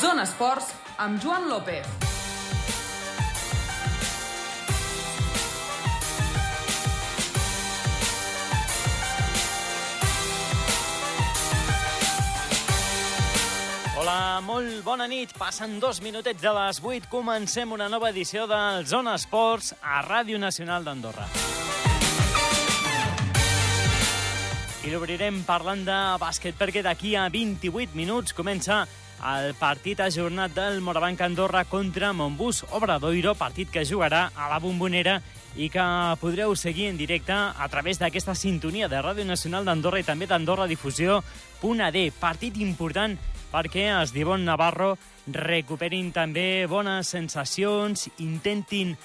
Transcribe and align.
Zona 0.00 0.22
Esports 0.22 0.72
amb 0.96 1.20
Joan 1.22 1.48
López. 1.50 1.86
Hola, 13.98 14.40
molt 14.46 14.80
bona 14.86 15.06
nit. 15.06 15.34
Passen 15.38 15.78
dos 15.80 16.00
minutets 16.00 16.40
de 16.40 16.52
les 16.56 16.80
8. 16.82 17.10
Comencem 17.10 17.72
una 17.72 17.88
nova 17.92 18.10
edició 18.10 18.46
del 18.46 18.86
Zona 18.86 19.16
Esports 19.20 19.74
a 19.82 20.00
Ràdio 20.06 20.40
Nacional 20.40 20.84
d'Andorra. 20.84 21.28
I 24.82 24.90
l'obrirem 24.90 25.44
parlant 25.46 25.84
de 25.86 26.00
bàsquet 26.18 26.56
perquè 26.58 26.82
d'aquí 26.82 27.14
a 27.14 27.28
28 27.30 27.94
minuts 27.94 28.34
comença 28.34 28.82
el 29.22 29.54
partit 29.54 30.00
ajornat 30.00 30.54
del 30.56 30.80
Morabanc 30.82 31.20
Andorra 31.20 31.64
contra 31.64 32.12
Montbus 32.12 32.64
Obradoiro, 32.70 33.36
partit 33.38 33.70
que 33.70 33.86
jugarà 33.86 34.30
a 34.34 34.48
la 34.50 34.58
Bombonera 34.58 35.20
i 35.54 35.68
que 35.70 35.84
podreu 36.20 36.56
seguir 36.56 36.88
en 36.90 36.98
directe 36.98 37.32
a 37.32 37.68
través 37.70 38.00
d'aquesta 38.00 38.34
sintonia 38.34 38.88
de 38.88 38.98
Ràdio 38.98 39.24
Nacional 39.28 39.64
d'Andorra 39.64 40.00
i 40.02 40.06
també 40.08 40.26
d'Andorra 40.26 40.66
Difusió.d. 40.66 42.04
Partit 42.18 42.58
important 42.58 43.16
perquè 43.52 43.90
els 43.92 44.14
d'Ivon 44.16 44.46
Navarro 44.48 44.96
recuperin 45.28 46.10
també 46.10 46.66
bones 46.66 47.12
sensacions, 47.14 48.08
intentin 48.18 48.96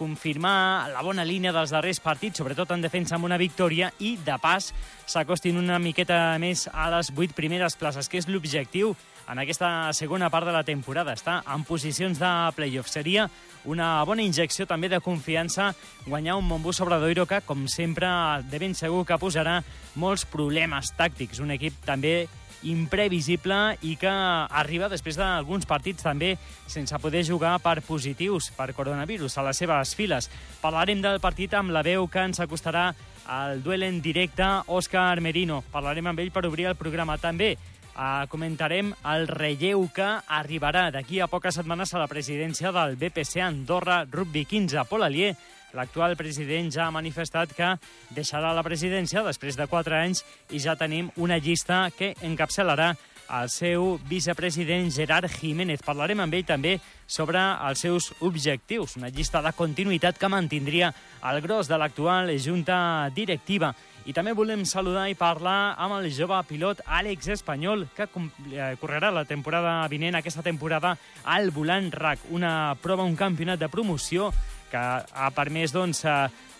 confirmar 0.00 0.88
la 0.88 1.02
bona 1.04 1.26
línia 1.28 1.52
dels 1.52 1.70
darrers 1.74 2.00
partits, 2.00 2.40
sobretot 2.40 2.72
en 2.72 2.80
defensa 2.80 3.18
amb 3.18 3.28
una 3.28 3.36
victòria, 3.36 3.92
i, 4.00 4.14
de 4.16 4.38
pas, 4.40 4.70
s'acostin 5.04 5.60
una 5.60 5.76
miqueta 5.78 6.38
més 6.40 6.64
a 6.72 6.88
les 6.96 7.12
vuit 7.12 7.34
primeres 7.36 7.76
places, 7.76 8.08
que 8.08 8.16
és 8.18 8.30
l'objectiu 8.32 8.94
en 9.30 9.38
aquesta 9.38 9.92
segona 9.94 10.30
part 10.30 10.48
de 10.48 10.54
la 10.54 10.64
temporada. 10.66 11.14
Està 11.14 11.40
en 11.54 11.62
posicions 11.68 12.18
de 12.18 12.32
playoff. 12.56 12.90
Seria 12.90 13.28
una 13.70 14.02
bona 14.08 14.24
injecció 14.26 14.66
també 14.66 14.90
de 14.90 15.00
confiança 15.04 15.70
guanyar 16.06 16.36
un 16.40 16.48
Montbus 16.48 16.80
Obradoiro 16.82 17.26
que, 17.30 17.42
com 17.46 17.68
sempre, 17.70 18.10
de 18.50 18.58
ben 18.58 18.74
segur 18.74 19.04
que 19.06 19.20
posarà 19.20 19.60
molts 19.94 20.26
problemes 20.26 20.92
tàctics. 20.98 21.40
Un 21.40 21.54
equip 21.54 21.78
també 21.86 22.26
imprevisible 22.62 23.78
i 23.88 23.94
que 23.96 24.10
arriba 24.10 24.90
després 24.92 25.16
d'alguns 25.16 25.64
partits 25.64 26.04
també 26.04 26.34
sense 26.68 26.98
poder 27.00 27.22
jugar 27.24 27.54
per 27.64 27.78
positius 27.86 28.50
per 28.56 28.74
coronavirus 28.76 29.38
a 29.38 29.46
les 29.46 29.62
seves 29.62 29.94
files. 29.96 30.28
Parlarem 30.60 31.00
del 31.00 31.22
partit 31.24 31.54
amb 31.56 31.72
la 31.72 31.84
veu 31.86 32.08
que 32.08 32.26
ens 32.26 32.42
acostarà 32.42 32.90
al 33.30 33.62
duel 33.62 33.86
en 33.86 34.00
directe 34.02 34.44
Òscar 34.66 35.20
Merino. 35.22 35.62
Parlarem 35.72 36.10
amb 36.10 36.20
ell 36.20 36.32
per 36.34 36.44
obrir 36.48 36.66
el 36.68 36.76
programa 36.76 37.16
també. 37.18 37.56
Uh, 37.90 38.24
comentarem 38.30 38.92
el 39.12 39.26
relleu 39.28 39.82
que 39.92 40.06
arribarà 40.30 40.86
d'aquí 40.94 41.18
a 41.20 41.26
poques 41.28 41.58
setmanes 41.58 41.92
a 41.92 42.00
la 42.00 42.08
presidència 42.08 42.70
del 42.72 42.94
BPC 42.96 43.42
Andorra 43.44 44.04
Rugby 44.08 44.46
15. 44.46 44.86
Pol 44.88 45.04
Alier, 45.04 45.34
l'actual 45.76 46.16
president, 46.16 46.70
ja 46.72 46.86
ha 46.86 46.94
manifestat 46.94 47.52
que 47.56 47.74
deixarà 48.16 48.54
la 48.56 48.64
presidència 48.66 49.24
després 49.26 49.58
de 49.58 49.66
quatre 49.70 49.98
anys 49.98 50.24
i 50.50 50.62
ja 50.62 50.78
tenim 50.78 51.10
una 51.16 51.38
llista 51.42 51.88
que 51.96 52.14
encapçalarà 52.26 52.94
el 53.38 53.50
seu 53.52 53.98
vicepresident 54.08 54.90
Gerard 54.90 55.30
Jiménez. 55.30 55.82
Parlarem 55.86 56.20
amb 56.24 56.34
ell 56.34 56.46
també 56.46 56.78
sobre 57.06 57.38
els 57.38 57.82
seus 57.84 58.10
objectius, 58.20 58.96
una 58.98 59.10
llista 59.10 59.42
de 59.42 59.52
continuïtat 59.56 60.18
que 60.18 60.30
mantindria 60.32 60.92
el 61.30 61.40
gros 61.44 61.70
de 61.70 61.78
l'actual 61.78 62.32
junta 62.42 63.08
directiva. 63.14 63.74
I 64.08 64.14
també 64.16 64.32
volem 64.32 64.64
saludar 64.64 65.10
i 65.10 65.16
parlar 65.18 65.74
amb 65.78 65.98
el 65.98 66.08
jove 66.14 66.38
pilot 66.48 66.80
Àlex 66.88 67.28
Espanyol, 67.36 67.84
que 67.94 68.08
correrà 68.80 69.12
la 69.12 69.26
temporada 69.28 69.74
vinent, 69.92 70.16
aquesta 70.16 70.42
temporada, 70.42 70.96
al 71.24 71.50
Volant 71.52 71.90
RAC, 71.92 72.24
una 72.32 72.74
prova, 72.80 73.04
un 73.04 73.18
campionat 73.18 73.60
de 73.60 73.68
promoció 73.68 74.30
que 74.70 74.80
ha 74.80 75.30
permès 75.36 75.74
doncs, 75.74 76.06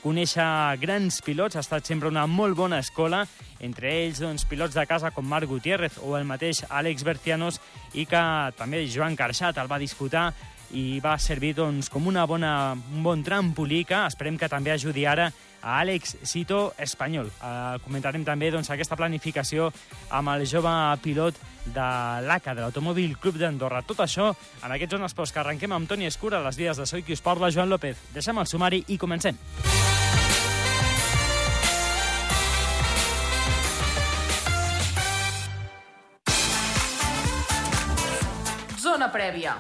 conèixer 0.03 0.47
grans 0.81 1.21
pilots, 1.25 1.57
ha 1.57 1.65
estat 1.65 1.87
sempre 1.87 2.09
una 2.09 2.27
molt 2.27 2.57
bona 2.59 2.81
escola, 2.81 3.25
entre 3.61 3.91
ells 3.93 4.21
doncs, 4.23 4.47
pilots 4.49 4.77
de 4.77 4.87
casa 4.89 5.11
com 5.15 5.27
Marc 5.27 5.49
Gutiérrez 5.51 5.99
o 6.05 6.17
el 6.19 6.25
mateix 6.29 6.65
Àlex 6.69 7.05
Bertianos, 7.05 7.61
i 7.93 8.07
que 8.09 8.23
també 8.59 8.87
Joan 8.89 9.19
Carxat 9.19 9.61
el 9.61 9.71
va 9.71 9.81
disputar 9.83 10.31
i 10.77 11.01
va 11.03 11.17
servir 11.19 11.55
doncs, 11.59 11.91
com 11.91 12.07
una 12.07 12.25
bona, 12.31 12.75
un 12.75 13.03
bon 13.03 13.25
trampolí 13.27 13.85
que 13.85 14.05
esperem 14.07 14.39
que 14.39 14.49
també 14.49 14.73
ajudi 14.75 15.07
ara 15.07 15.31
a 15.61 15.81
Àlex 15.81 16.17
Cito 16.25 16.73
Espanyol. 16.79 17.29
Uh, 17.41 17.77
comentarem 17.85 18.25
també 18.25 18.51
doncs, 18.55 18.71
aquesta 18.71 18.97
planificació 18.97 19.69
amb 20.09 20.33
el 20.35 20.47
jove 20.49 20.73
pilot 21.05 21.41
de 21.75 21.89
l'ACA, 22.25 22.55
de 22.55 22.65
l'Automòbil 22.65 23.19
Club 23.21 23.37
d'Andorra. 23.43 23.83
Tot 23.85 24.07
això 24.07 24.31
en 24.31 24.71
aquests 24.71 24.97
zones 24.97 25.13
esports 25.13 25.35
que 25.35 25.43
arrenquem 25.43 25.77
amb 25.77 25.91
Toni 25.91 26.09
Escura, 26.09 26.41
a 26.41 26.47
les 26.49 26.57
vies 26.61 26.81
de 26.81 26.89
Soy 26.89 27.05
qui 27.05 27.19
us 27.19 27.25
parla, 27.25 27.53
Joan 27.53 27.71
López. 27.71 28.09
Deixem 28.15 28.39
el 28.41 28.49
sumari 28.49 28.85
i 28.89 28.99
comencem. 28.99 29.37
Zona 29.37 29.80
prèvia. 39.31 39.57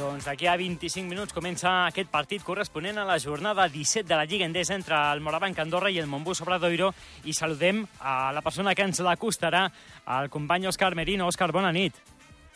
Doncs 0.00 0.24
d'aquí 0.24 0.46
a 0.48 0.56
25 0.56 1.08
minuts 1.08 1.34
comença 1.36 1.70
aquest 1.86 2.08
partit 2.08 2.44
corresponent 2.44 2.96
a 2.98 3.04
la 3.04 3.18
jornada 3.20 3.66
17 3.68 4.08
de 4.08 4.16
la 4.16 4.24
Lliga 4.24 4.46
Endesa 4.48 4.74
entre 4.74 4.96
el 5.12 5.20
Morabanc 5.20 5.58
Andorra 5.60 5.90
i 5.92 5.98
el 6.00 6.08
Montbus 6.08 6.40
Obradoiro 6.40 6.94
i 7.24 7.34
saludem 7.36 7.82
a 8.00 8.32
la 8.32 8.40
persona 8.40 8.74
que 8.74 8.86
ens 8.88 9.02
l'acostarà, 9.04 9.66
el 10.20 10.30
company 10.32 10.66
Òscar 10.70 10.94
Merino. 10.96 11.28
Òscar, 11.28 11.52
bona 11.52 11.72
nit. 11.72 12.00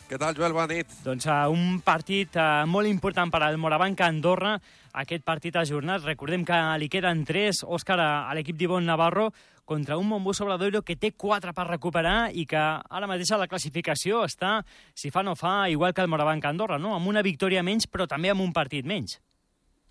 Què 0.08 0.16
tal, 0.20 0.34
Joel? 0.36 0.56
Bona 0.56 0.72
nit. 0.72 0.88
Doncs 1.04 1.28
uh, 1.28 1.44
un 1.52 1.80
partit 1.84 2.32
uh, 2.36 2.64
molt 2.68 2.88
important 2.88 3.32
per 3.32 3.42
al 3.44 3.60
Morabanc 3.60 4.00
Andorra, 4.04 4.56
aquest 4.94 5.24
partit 5.26 5.56
ajornat. 5.56 6.04
Recordem 6.06 6.44
que 6.46 6.60
li 6.78 6.88
queden 6.88 7.24
tres, 7.26 7.64
Òscar, 7.66 7.98
a 7.98 8.34
l'equip 8.36 8.56
d'Ivon 8.60 8.86
Navarro, 8.86 9.30
contra 9.64 9.96
un 9.98 10.08
Montbus 10.08 10.42
Obradoiro 10.44 10.82
que 10.84 10.96
té 11.00 11.12
quatre 11.16 11.54
per 11.56 11.66
recuperar 11.68 12.30
i 12.32 12.44
que 12.46 12.60
ara 12.60 13.08
mateix 13.10 13.32
a 13.32 13.40
la 13.40 13.48
classificació 13.48 14.22
està, 14.28 14.58
si 14.94 15.10
fa 15.10 15.24
no 15.24 15.34
fa, 15.34 15.70
igual 15.72 15.94
que 15.96 16.04
el 16.04 16.12
Morabanc 16.12 16.44
Andorra, 16.44 16.78
no? 16.78 16.94
amb 16.94 17.08
una 17.08 17.24
victòria 17.24 17.64
menys, 17.64 17.88
però 17.88 18.06
també 18.06 18.30
amb 18.30 18.44
un 18.44 18.52
partit 18.52 18.84
menys. 18.86 19.18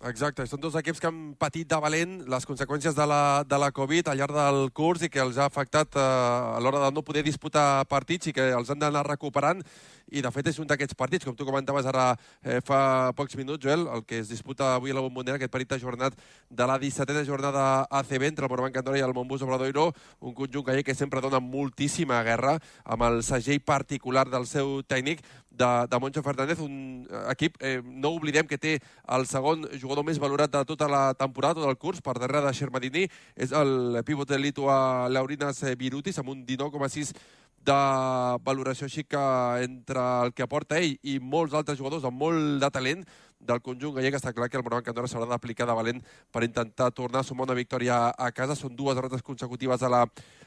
Exacte, 0.04 0.44
són 0.44 0.60
dos 0.60 0.74
equips 0.76 1.00
que 1.00 1.08
han 1.08 1.20
patit 1.40 1.68
de 1.70 1.78
valent 1.80 2.18
les 2.28 2.44
conseqüències 2.44 2.92
de 2.96 3.04
la, 3.08 3.40
de 3.48 3.56
la 3.56 3.70
Covid 3.72 4.10
al 4.10 4.18
llarg 4.20 4.34
del 4.36 4.66
curs 4.76 5.04
i 5.06 5.08
que 5.08 5.22
els 5.22 5.38
ha 5.40 5.46
afectat 5.48 5.96
eh, 5.96 6.02
a 6.02 6.58
l'hora 6.60 6.82
de 6.82 6.90
no 6.92 7.04
poder 7.06 7.22
disputar 7.24 7.86
partits 7.88 8.28
i 8.28 8.34
que 8.36 8.50
els 8.52 8.68
han 8.68 8.82
d'anar 8.82 9.06
recuperant 9.08 9.62
i 10.12 10.22
de 10.22 10.30
fet 10.34 10.50
és 10.50 10.58
un 10.60 10.68
d'aquests 10.68 10.96
partits, 10.98 11.24
com 11.24 11.36
tu 11.36 11.46
comentaves 11.46 11.86
ara 11.86 12.12
eh, 12.42 12.60
fa 12.64 13.12
pocs 13.16 13.36
minuts, 13.40 13.62
Joel, 13.64 13.86
el 13.94 14.04
que 14.04 14.20
es 14.20 14.28
disputa 14.28 14.74
avui 14.74 14.92
a 14.92 14.98
la 14.98 15.04
Bombonera, 15.04 15.38
aquest 15.38 15.52
partit 15.52 15.76
ajornat 15.78 16.18
de 16.50 16.66
la 16.68 16.78
17a 16.80 17.24
jornada 17.26 17.86
ACB 17.90 18.28
entre 18.28 18.46
el 18.46 18.52
Morabanc 18.52 18.76
Andorra 18.80 19.00
i 19.00 19.06
el 19.06 19.14
Montbus 19.16 19.42
Obradoiro, 19.46 19.92
un 20.20 20.34
conjunt 20.34 20.82
que 20.84 20.94
sempre 20.94 21.20
dona 21.20 21.40
moltíssima 21.40 22.22
guerra 22.22 22.58
amb 22.84 23.02
el 23.08 23.22
segell 23.22 23.60
particular 23.60 24.28
del 24.30 24.46
seu 24.46 24.82
tècnic 24.82 25.22
de, 25.54 25.86
de 25.88 25.98
Moncho 26.00 26.22
Fernández, 26.22 26.58
un 26.58 27.06
equip, 27.30 27.56
eh, 27.60 27.80
no 27.84 28.10
oblidem 28.10 28.46
que 28.46 28.58
té 28.58 28.78
el 29.16 29.26
segon 29.30 29.64
jugador 29.80 30.04
més 30.06 30.18
valorat 30.18 30.50
de 30.50 30.64
tota 30.66 30.88
la 30.90 31.14
temporada, 31.14 31.60
tot 31.60 31.70
el 31.70 31.78
curs, 31.78 32.02
per 32.02 32.16
darrere 32.18 32.48
de 32.48 32.54
Shermadini, 32.56 33.06
és 33.36 33.54
el 33.54 34.02
pivot 34.06 34.28
de 34.28 34.40
lituà 34.40 35.08
Laurinas 35.12 35.62
Virutis, 35.78 36.18
amb 36.18 36.34
un 36.34 36.44
19,6 36.46 37.14
de 37.64 37.80
valoració 38.44 38.88
així 38.88 39.04
que 39.08 39.24
entre 39.64 40.02
el 40.24 40.34
que 40.36 40.44
aporta 40.44 40.78
ell 40.78 40.98
i 41.02 41.18
molts 41.20 41.54
altres 41.56 41.78
jugadors 41.78 42.04
amb 42.04 42.20
molt 42.20 42.60
de 42.62 42.70
talent 42.74 43.04
del 43.44 43.60
conjunt 43.64 43.94
gallec 43.96 44.16
està 44.16 44.32
clar 44.32 44.48
que 44.48 44.56
el 44.58 44.64
Morabanc 44.64 44.88
Andorra 44.88 45.10
s'haurà 45.10 45.28
d'aplicar 45.28 45.66
de 45.68 45.76
valent 45.76 46.00
per 46.32 46.44
intentar 46.46 46.90
tornar 46.96 47.20
a 47.20 47.28
sumar 47.28 47.46
una 47.48 47.56
victòria 47.58 48.08
a 48.10 48.30
casa. 48.32 48.56
Són 48.56 48.76
dues 48.76 48.96
derrotes 48.96 49.22
consecutives 49.22 49.82
a 49.82 49.90
la, 49.92 50.04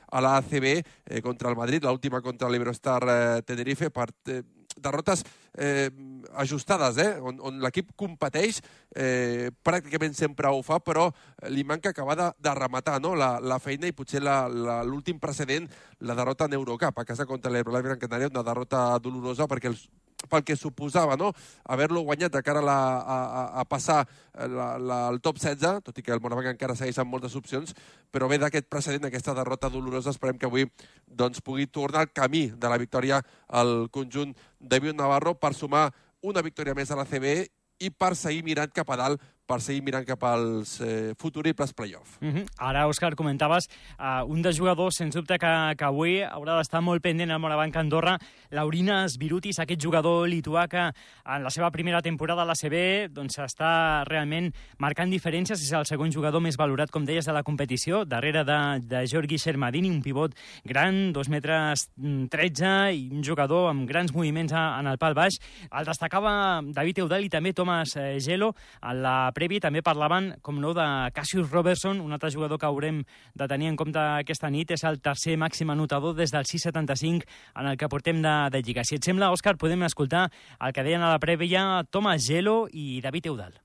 a 0.07 0.21
la 0.24 0.38
ACB 0.42 0.68
eh, 0.74 1.21
contra 1.21 1.51
el 1.51 1.59
Madrid, 1.59 1.86
l'última 1.86 2.21
contra 2.25 2.50
l'Iberostar 2.50 3.01
eh, 3.06 3.42
Tenerife, 3.45 3.92
per, 3.94 4.09
eh, 4.33 4.42
derrotes 4.77 5.24
eh, 5.57 5.89
ajustades, 6.38 6.97
eh, 7.01 7.19
on, 7.21 7.39
on 7.41 7.59
l'equip 7.63 7.94
competeix, 8.00 8.62
eh, 8.95 9.50
pràcticament 9.63 10.15
sempre 10.18 10.50
ho 10.53 10.62
fa, 10.65 10.79
però 10.79 11.07
li 11.53 11.65
manca 11.68 11.94
acabar 11.94 12.18
de, 12.19 12.31
de 12.39 12.56
rematar 12.57 13.00
no? 13.01 13.15
la, 13.18 13.38
la 13.41 13.59
feina 13.59 13.89
i 13.89 13.95
potser 13.95 14.21
l'últim 14.24 15.19
precedent, 15.19 15.69
la 16.00 16.18
derrota 16.18 16.45
en 16.45 16.57
Eurocup, 16.59 16.97
a 16.97 17.07
casa 17.07 17.25
contra 17.25 17.51
l'Herbalife 17.51 17.89
Gran 17.89 18.01
Canària, 18.01 18.33
una 18.33 18.45
derrota 18.45 18.89
dolorosa 19.03 19.50
perquè 19.50 19.74
els 19.74 19.88
pel 20.25 20.44
que 20.44 20.56
suposava 20.58 21.16
no? 21.18 21.31
haver-lo 21.64 22.02
guanyat 22.02 22.34
de 22.34 22.42
cara 22.44 22.60
a, 22.64 22.66
la, 22.66 22.78
a, 22.98 23.44
a 23.62 23.66
passar 23.69 24.00
la, 24.34 24.78
la, 24.81 24.98
el 25.12 25.22
top 25.22 25.38
16, 25.38 25.84
tot 25.86 25.98
i 25.98 26.04
que 26.06 26.16
el 26.16 26.22
Morabanc 26.24 26.50
encara 26.56 26.75
segueix 26.75 26.98
amb 27.02 27.14
moltes 27.14 27.38
opcions, 27.38 27.75
però 28.12 28.30
ve 28.31 28.40
d'aquest 28.42 28.68
precedent, 28.69 29.06
aquesta 29.08 29.36
derrota 29.38 29.69
dolorosa, 29.69 30.14
esperem 30.16 30.40
que 30.42 30.50
avui 30.50 30.66
doncs, 31.06 31.44
pugui 31.46 31.68
tornar 31.69 32.08
al 32.08 32.12
camí 32.14 32.48
de 32.50 32.72
la 32.72 32.81
victòria 32.81 33.22
al 33.48 33.92
conjunt 33.94 34.34
de 34.60 34.81
Viu 34.81 34.96
Navarro 34.98 35.38
per 35.38 35.54
sumar 35.54 35.92
una 36.25 36.42
victòria 36.42 36.75
més 36.75 36.92
a 36.92 36.98
la 36.98 37.06
CB 37.06 37.38
i 37.86 37.92
per 37.94 38.16
seguir 38.18 38.44
mirant 38.44 38.74
cap 38.74 38.90
a 38.90 38.98
dalt 38.98 39.22
per 39.47 39.61
seguir 39.63 39.81
mirant 39.85 40.05
cap 40.05 40.23
als 40.27 40.77
eh, 40.83 41.13
futuribles 41.17 41.73
play-off. 41.73 42.17
Mm 42.19 42.33
-hmm. 42.33 42.45
Ara, 42.57 42.88
Òscar, 42.88 43.15
comentaves 43.15 43.67
uh, 43.99 44.23
un 44.27 44.41
dels 44.41 44.57
jugadors, 44.57 44.95
sens 44.95 45.15
dubte, 45.15 45.38
que, 45.39 45.75
que 45.77 45.85
avui 45.85 46.21
haurà 46.21 46.57
d'estar 46.57 46.81
molt 46.81 47.01
pendent 47.01 47.31
al 47.31 47.39
Morabanc 47.39 47.75
Andorra, 47.75 48.17
l'Aurinas 48.51 49.17
Virutis, 49.17 49.59
aquest 49.59 49.81
jugador 49.81 50.27
lituà 50.27 50.67
que 50.67 50.91
en 51.25 51.44
la 51.44 51.49
seva 51.49 51.71
primera 51.71 52.01
temporada 52.01 52.41
a 52.41 52.45
l'ACB 52.45 53.09
doncs, 53.09 53.38
està 53.39 54.03
realment 54.05 54.53
marcant 54.77 55.09
diferències, 55.09 55.61
és 55.61 55.71
el 55.71 55.85
segon 55.85 56.11
jugador 56.11 56.41
més 56.41 56.57
valorat, 56.57 56.91
com 56.91 57.05
deies, 57.05 57.25
de 57.25 57.33
la 57.33 57.44
competició, 57.44 58.05
darrere 58.05 58.44
de, 58.44 58.79
de 58.81 59.07
Georgi 59.07 59.38
Shermadini, 59.38 59.89
un 59.89 60.01
pivot 60.01 60.35
gran, 60.65 61.13
dos 61.13 61.29
metres 61.29 61.89
13, 61.97 62.91
i 62.91 63.09
un 63.11 63.23
jugador 63.23 63.69
amb 63.69 63.88
grans 63.88 64.13
moviments 64.13 64.53
en 64.53 64.88
el 64.88 64.97
pal 64.97 65.13
baix. 65.17 65.39
El 65.71 65.85
destacava 65.85 66.61
David 66.63 66.99
Eudal 67.03 67.25
i 67.25 67.29
també 67.29 67.53
Thomas 67.53 67.95
eh, 67.95 68.17
Gelo. 68.23 68.53
A 68.81 68.94
la 68.94 69.31
prèvia 69.38 69.62
també 69.62 69.84
parlaven, 69.86 70.31
com 70.42 70.57
no, 70.62 70.74
de 70.74 70.86
Cassius 71.13 71.51
Robertson, 71.51 72.01
un 72.01 72.16
altre 72.16 72.31
jugador 72.34 72.57
que 72.57 72.66
haurem 72.66 73.04
de 73.38 73.48
tenir 73.50 73.69
en 73.69 73.78
compte 73.78 74.01
aquesta 74.01 74.50
nit. 74.54 74.74
És 74.74 74.86
el 74.89 74.98
tercer 75.04 75.38
màxim 75.38 75.69
anotador 75.74 76.18
des 76.18 76.34
del 76.34 76.48
6,75 76.50 77.28
en 77.62 77.69
el 77.69 77.78
que 77.78 77.89
portem 77.92 78.24
de, 78.25 78.36
de 78.54 78.63
Lliga. 78.66 78.86
Si 78.88 78.98
et 78.98 79.06
sembla, 79.06 79.30
Òscar, 79.36 79.57
podem 79.62 79.86
escoltar 79.86 80.28
el 80.57 80.74
que 80.74 80.86
deien 80.88 81.06
a 81.06 81.13
la 81.13 81.22
prèvia 81.22 81.84
Thomas 81.92 82.25
Gelo 82.25 82.66
i 82.74 82.98
David 83.06 83.30
Eudal. 83.34 83.62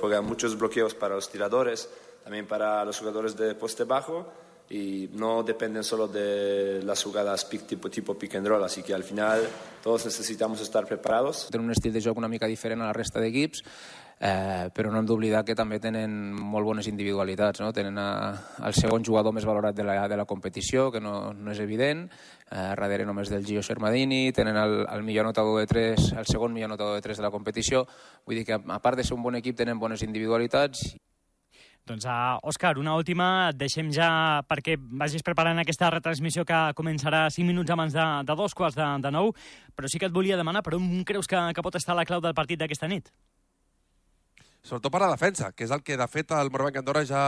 Juega 0.00 0.22
muchos 0.22 0.56
bloqueos 0.56 0.94
para 0.94 1.16
los 1.16 1.28
tiradores, 1.30 1.90
también 2.24 2.46
para 2.46 2.84
los 2.84 2.98
jugadores 2.98 3.36
de 3.36 3.54
poste 3.54 3.84
bajo 3.84 4.30
y 4.70 5.10
no 5.14 5.42
dependen 5.42 5.82
solo 5.82 6.06
de 6.06 6.80
las 6.84 7.02
jugadas 7.02 7.48
tipo, 7.48 7.90
tipo 7.90 8.16
pick 8.16 8.36
and 8.36 8.46
roll, 8.46 8.62
así 8.62 8.84
que 8.84 8.94
al 8.94 9.02
final 9.02 9.40
todos 9.82 10.04
necesitamos 10.04 10.60
estar 10.60 10.86
preparados. 10.86 11.48
Tenen 11.50 11.66
un 11.66 11.72
estil 11.72 11.92
de 11.92 12.00
joc 12.00 12.16
una 12.16 12.28
mica 12.28 12.46
diferent 12.46 12.80
a 12.80 12.86
la 12.86 12.94
resta 12.94 13.20
d'equips, 13.20 13.64
eh, 14.20 14.68
però 14.76 14.92
no 14.92 15.00
hem 15.00 15.06
d'oblidar 15.08 15.40
que 15.48 15.56
també 15.56 15.80
tenen 15.80 16.12
molt 16.36 16.68
bones 16.68 16.86
individualitats. 16.90 17.62
No? 17.64 17.72
Tenen 17.72 17.96
a, 17.98 18.08
el 18.68 18.76
segon 18.76 19.04
jugador 19.06 19.32
més 19.34 19.48
valorat 19.48 19.76
de 19.76 19.86
la, 19.88 20.04
de 20.08 20.18
la 20.20 20.28
competició, 20.28 20.90
que 20.92 21.00
no, 21.00 21.32
no 21.32 21.54
és 21.54 21.60
evident, 21.64 22.04
eh, 22.50 22.72
darrere 22.76 23.08
només 23.08 23.32
del 23.32 23.46
Gio 23.48 23.64
Shermadini, 23.64 24.28
tenen 24.36 24.60
el, 24.60 24.82
el 24.84 25.06
millor 25.06 25.30
anotador 25.30 25.62
de 25.62 25.70
3, 25.70 26.12
el 26.20 26.28
segon 26.28 26.52
millor 26.52 26.70
anotador 26.74 27.00
de 27.00 27.06
3 27.08 27.22
de 27.22 27.26
la 27.26 27.32
competició, 27.32 27.86
vull 28.26 28.42
dir 28.42 28.44
que 28.44 28.60
a 28.60 28.82
part 28.84 29.00
de 29.00 29.08
ser 29.08 29.16
un 29.16 29.24
bon 29.24 29.40
equip 29.40 29.56
tenen 29.56 29.80
bones 29.80 30.04
individualitats 30.04 30.90
doncs, 31.90 32.04
uh, 32.04 32.36
Òscar, 32.46 32.76
una 32.78 32.92
última, 32.94 33.48
et 33.50 33.56
deixem 33.58 33.88
ja 33.90 34.10
perquè 34.46 34.76
vagis 34.78 35.24
preparant 35.26 35.58
aquesta 35.58 35.88
retransmissió 35.90 36.44
que 36.46 36.60
començarà 36.78 37.24
5 37.32 37.48
minuts 37.48 37.72
abans 37.74 37.96
de, 37.96 38.06
de 38.28 38.36
dos 38.38 38.54
quarts 38.54 38.78
de, 38.78 38.86
de 39.02 39.10
nou, 39.10 39.32
però 39.74 39.90
sí 39.90 39.98
que 39.98 40.06
et 40.06 40.14
volia 40.14 40.38
demanar 40.38 40.62
per 40.62 40.76
on 40.78 41.02
creus 41.08 41.26
que, 41.26 41.40
que 41.56 41.64
pot 41.66 41.80
estar 41.80 41.96
la 41.98 42.06
clau 42.06 42.22
del 42.22 42.36
partit 42.36 42.60
d'aquesta 42.60 42.86
nit? 42.86 43.10
Sobretot 44.62 44.92
per 44.92 45.00
la 45.02 45.10
defensa, 45.12 45.50
que 45.56 45.64
és 45.64 45.72
el 45.72 45.82
que 45.82 45.96
de 45.96 46.06
fet 46.10 46.32
el 46.36 46.50
Morabanc 46.52 46.78
Andorra 46.80 47.02
ja 47.08 47.22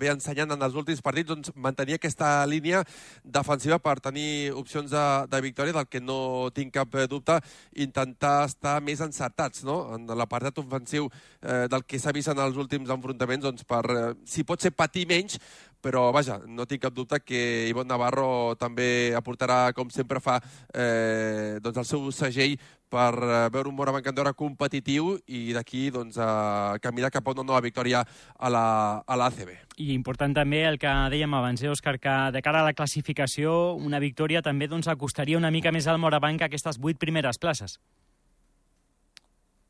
ve 0.00 0.10
ensenyant 0.12 0.52
en 0.54 0.64
els 0.66 0.76
últims 0.76 1.00
partits, 1.04 1.30
doncs 1.30 1.52
mantenir 1.56 1.96
aquesta 1.96 2.44
línia 2.50 2.82
defensiva 3.24 3.78
per 3.82 3.96
tenir 4.04 4.52
opcions 4.52 4.92
de, 4.92 5.04
de 5.32 5.42
victòria, 5.44 5.76
del 5.78 5.88
que 5.88 6.02
no 6.04 6.50
tinc 6.54 6.74
cap 6.76 6.96
dubte, 7.10 7.38
intentar 7.86 8.36
estar 8.50 8.78
més 8.84 9.00
encertats 9.04 9.64
no? 9.64 9.78
en 9.96 10.06
l'apartat 10.12 10.60
ofensiu 10.60 11.08
eh, 11.40 11.64
del 11.72 11.86
que 11.88 12.00
s'ha 12.00 12.12
vist 12.12 12.32
en 12.32 12.42
els 12.44 12.58
últims 12.60 12.92
enfrontaments, 12.92 13.48
doncs 13.48 13.64
per, 13.68 13.84
eh, 13.90 14.10
si 14.28 14.44
pot 14.44 14.60
ser 14.60 14.74
patir 14.76 15.08
menys, 15.08 15.40
però 15.84 16.08
vaja, 16.16 16.38
no 16.48 16.64
tinc 16.64 16.86
cap 16.86 16.94
dubte 16.96 17.20
que 17.20 17.68
Ivonne 17.68 17.90
Navarro 17.92 18.54
també 18.56 19.12
aportarà, 19.16 19.74
com 19.76 19.90
sempre 19.92 20.22
fa, 20.24 20.38
eh, 20.72 21.60
doncs 21.60 21.82
el 21.82 21.88
seu 21.88 22.06
segell 22.16 22.56
per 22.94 23.12
eh, 23.18 23.48
veure 23.52 23.68
un 23.68 23.76
Morabanc 23.76 24.06
Andorra 24.08 24.32
competitiu 24.38 25.14
i 25.26 25.52
d'aquí 25.56 25.88
doncs, 25.92 26.16
a 26.16 26.78
caminar 26.82 27.10
cap 27.12 27.28
a 27.28 27.34
una 27.34 27.44
nova 27.44 27.60
victòria 27.64 28.00
a 28.04 28.52
l'ACB. 28.54 29.50
La, 29.50 29.66
I 29.76 29.90
important 29.92 30.36
també 30.36 30.62
el 30.68 30.78
que 30.80 30.92
dèiem 31.12 31.36
abans, 31.36 31.64
eh, 31.64 31.72
Òscar, 31.72 31.98
que 32.00 32.14
de 32.32 32.42
cara 32.44 32.62
a 32.62 32.68
la 32.70 32.76
classificació, 32.76 33.74
una 33.74 34.00
victòria 34.00 34.42
també 34.42 34.70
doncs, 34.70 34.88
acostaria 34.88 35.40
una 35.40 35.52
mica 35.52 35.74
més 35.74 35.90
al 35.90 36.00
Morabanc 36.00 36.42
a 36.42 36.48
aquestes 36.48 36.80
vuit 36.80 37.00
primeres 37.00 37.40
places. 37.42 37.78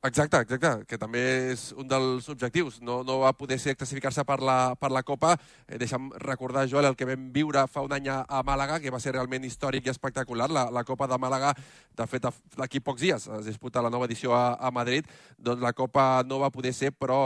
Exacte, 0.05 0.37
exacte, 0.37 0.85
que 0.85 0.99
també 1.01 1.21
és 1.55 1.71
un 1.81 1.87
dels 1.89 2.27
objectius. 2.29 2.75
No, 2.85 2.99
no 3.09 3.23
va 3.23 3.31
poder 3.33 3.57
ser 3.57 3.73
classificar-se 3.73 4.21
per, 4.29 4.37
la, 4.45 4.75
per 4.77 4.91
la 4.93 5.01
Copa. 5.03 5.31
Eh, 5.65 5.79
deixa'm 5.81 6.11
recordar, 6.21 6.67
Joel, 6.69 6.91
el 6.91 6.99
que 7.01 7.09
vam 7.09 7.31
viure 7.33 7.63
fa 7.73 7.81
un 7.87 7.95
any 7.97 8.11
a 8.13 8.43
Màlaga, 8.45 8.77
que 8.85 8.93
va 8.93 9.01
ser 9.01 9.15
realment 9.15 9.49
històric 9.49 9.89
i 9.89 9.95
espectacular. 9.95 10.51
La, 10.53 10.67
la 10.69 10.85
Copa 10.85 11.09
de 11.09 11.17
Màlaga, 11.17 11.55
de 11.97 12.09
fet, 12.11 12.29
d'aquí 12.61 12.85
pocs 12.85 13.01
dies 13.01 13.29
es 13.39 13.49
disputa 13.49 13.81
la 13.81 13.89
nova 13.89 14.05
edició 14.05 14.37
a, 14.37 14.59
a 14.61 14.69
Madrid. 14.77 15.09
Doncs 15.41 15.65
la 15.65 15.73
Copa 15.73 16.21
no 16.29 16.43
va 16.45 16.53
poder 16.53 16.77
ser, 16.77 16.93
però 16.93 17.17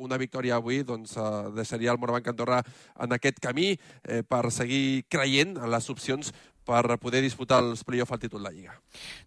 una 0.00 0.16
victòria 0.16 0.56
avui 0.56 0.80
doncs, 0.88 1.18
eh, 1.20 1.30
deixaria 1.60 1.92
el 1.92 2.00
Morabanc 2.00 2.32
Andorra 2.32 2.62
en 3.04 3.12
aquest 3.20 3.36
camí 3.36 3.74
eh, 3.74 4.22
per 4.24 4.46
seguir 4.48 5.04
creient 5.12 5.58
en 5.58 5.68
les 5.76 5.92
opcions 5.92 6.32
per 6.68 6.98
poder 7.00 7.22
disputar 7.24 7.62
els 7.64 7.82
play-off 7.88 8.12
al 8.12 8.20
títol 8.20 8.42
de 8.42 8.48
la 8.48 8.52
Lliga. 8.52 8.74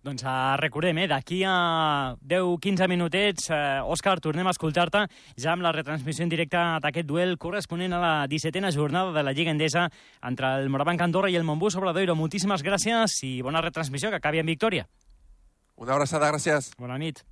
Doncs 0.06 0.24
uh, 0.24 0.54
recordem, 0.62 1.02
eh, 1.02 1.08
d'aquí 1.10 1.42
a 1.48 2.14
10-15 2.22 2.90
minutets, 2.92 3.50
uh, 3.50 3.82
Òscar, 3.90 4.20
tornem 4.22 4.48
a 4.48 4.54
escoltar-te 4.54 5.08
ja 5.42 5.56
amb 5.56 5.66
la 5.66 5.74
retransmissió 5.74 6.26
en 6.28 6.34
directe 6.34 6.62
d'aquest 6.84 7.10
duel 7.10 7.38
corresponent 7.42 7.98
a 7.98 8.02
la 8.02 8.14
17a 8.30 8.74
jornada 8.76 9.16
de 9.16 9.26
la 9.26 9.34
Lliga 9.34 9.52
Endesa 9.52 9.88
entre 10.22 10.54
el 10.62 10.70
Morabanc 10.70 11.02
Andorra 11.02 11.32
i 11.34 11.40
el 11.40 11.48
Montbus 11.48 11.80
Obradoiro. 11.82 12.16
Moltíssimes 12.16 12.64
gràcies 12.64 13.18
i 13.26 13.40
bona 13.42 13.64
retransmissió, 13.66 14.12
que 14.14 14.22
acabi 14.22 14.40
en 14.40 14.52
victòria. 14.54 14.88
Una 15.82 15.98
abraçada, 15.98 16.30
gràcies. 16.30 16.76
Bona 16.78 17.00
nit. 17.02 17.26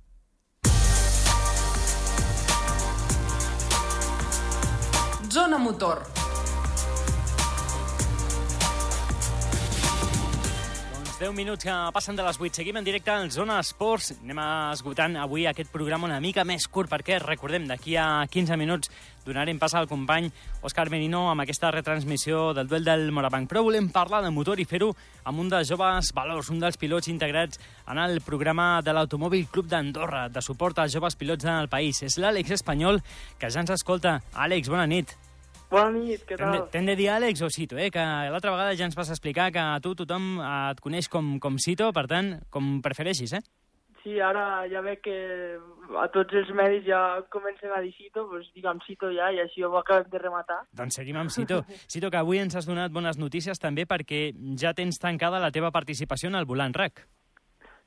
Zona 5.30 5.58
Motor. 5.58 6.19
10 11.20 11.34
minuts 11.36 11.64
que 11.64 11.72
passen 11.92 12.16
de 12.16 12.24
les 12.24 12.38
8. 12.40 12.54
Seguim 12.56 12.78
en 12.80 12.84
directe 12.84 13.10
al 13.12 13.26
Zona 13.28 13.58
Esports. 13.60 14.14
Anem 14.22 14.38
esgotant 14.72 15.18
avui 15.20 15.44
aquest 15.44 15.68
programa 15.68 16.08
una 16.08 16.16
mica 16.24 16.46
més 16.48 16.64
curt 16.64 16.88
perquè, 16.88 17.18
recordem, 17.20 17.66
d'aquí 17.68 17.92
a 18.00 18.24
15 18.24 18.56
minuts 18.56 18.88
donarem 19.26 19.60
pas 19.60 19.74
al 19.76 19.84
company 19.84 20.30
Òscar 20.64 20.88
Merino 20.88 21.26
amb 21.28 21.44
aquesta 21.44 21.74
retransmissió 21.76 22.54
del 22.56 22.72
duel 22.72 22.88
del 22.88 23.12
Morabanc. 23.12 23.52
Però 23.52 23.60
volem 23.68 23.92
parlar 23.92 24.22
de 24.24 24.32
motor 24.32 24.64
i 24.64 24.64
fer-ho 24.64 24.94
amb 25.28 25.44
un 25.44 25.52
dels 25.52 25.68
joves 25.68 26.14
valors, 26.16 26.48
un 26.48 26.64
dels 26.64 26.80
pilots 26.80 27.12
integrats 27.12 27.60
en 27.84 28.00
el 28.00 28.22
programa 28.24 28.80
de 28.80 28.96
l'Automòbil 28.96 29.50
Club 29.52 29.68
d'Andorra, 29.68 30.30
de 30.32 30.40
suport 30.40 30.80
als 30.80 30.96
joves 30.96 31.20
pilots 31.20 31.44
del 31.44 31.68
país. 31.68 32.00
És 32.00 32.16
l'Àlex 32.16 32.62
Espanyol, 32.62 33.04
que 33.36 33.52
ja 33.52 33.60
ens 33.60 33.76
escolta. 33.76 34.22
Àlex, 34.32 34.72
bona 34.72 34.88
nit. 34.88 35.19
Bona 35.70 35.92
nit, 35.94 36.24
què 36.26 36.34
tal? 36.34 36.66
T'hem 36.72 36.88
de, 36.88 36.96
de 36.96 36.98
dir 36.98 37.08
Àlex 37.14 37.44
o 37.46 37.48
Cito, 37.52 37.78
eh? 37.78 37.92
que 37.94 38.02
l'altra 38.02 38.50
vegada 38.50 38.74
ja 38.74 38.88
ens 38.88 38.96
vas 38.98 39.10
explicar 39.14 39.52
que 39.54 39.62
a 39.62 39.78
tu 39.82 39.94
tothom 39.94 40.40
et 40.42 40.80
coneix 40.82 41.06
com, 41.08 41.36
com 41.38 41.58
Cito, 41.62 41.92
per 41.94 42.08
tant, 42.10 42.32
com 42.50 42.80
prefereixis, 42.82 43.36
eh? 43.38 43.42
Sí, 44.00 44.16
ara 44.24 44.64
ja 44.72 44.80
veig 44.80 45.02
que 45.04 45.14
a 46.00 46.06
tots 46.10 46.34
els 46.40 46.50
medis 46.56 46.86
ja 46.86 47.20
comencen 47.30 47.70
a 47.76 47.82
dir 47.84 47.92
Cito, 47.94 48.24
doncs 48.30 48.48
digue'm 48.56 48.80
Cito 48.86 49.10
ja, 49.12 49.28
i 49.30 49.38
així 49.42 49.62
ho 49.62 49.70
acabem 49.78 50.08
de 50.10 50.22
rematar. 50.22 50.62
Doncs 50.74 50.96
seguim 50.98 51.20
amb 51.20 51.30
Cito. 51.36 51.60
Cito, 51.84 52.10
que 52.10 52.18
avui 52.18 52.40
ens 52.42 52.56
has 52.56 52.66
donat 52.66 52.90
bones 52.90 53.20
notícies 53.20 53.60
també 53.62 53.84
perquè 53.86 54.30
ja 54.58 54.72
tens 54.74 54.98
tancada 54.98 55.42
la 55.42 55.52
teva 55.54 55.70
participació 55.70 56.32
en 56.32 56.40
el 56.40 56.48
Volant 56.48 56.74
RAC. 56.74 57.04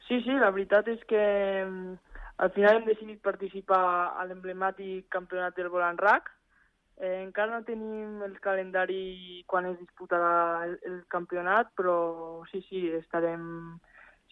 Sí, 0.08 0.22
sí, 0.22 0.38
la 0.38 0.52
veritat 0.54 0.88
és 0.92 1.04
que 1.10 1.24
al 2.38 2.54
final 2.54 2.80
hem 2.80 2.88
decidit 2.88 3.20
participar 3.24 3.84
a 4.14 4.24
l'emblemàtic 4.30 5.10
campionat 5.12 5.58
del 5.58 5.72
Volant 5.74 5.98
RAC, 5.98 6.30
Eh, 6.98 7.24
encara 7.24 7.58
no 7.58 7.66
tenim 7.66 8.22
el 8.26 8.36
calendari 8.44 9.44
quan 9.50 9.66
es 9.72 9.80
disputarà 9.80 10.34
el, 10.68 10.78
el 10.90 11.00
campionat, 11.10 11.72
però 11.80 11.96
sí, 12.52 12.62
sí, 12.70 12.86
estarem 13.00 13.46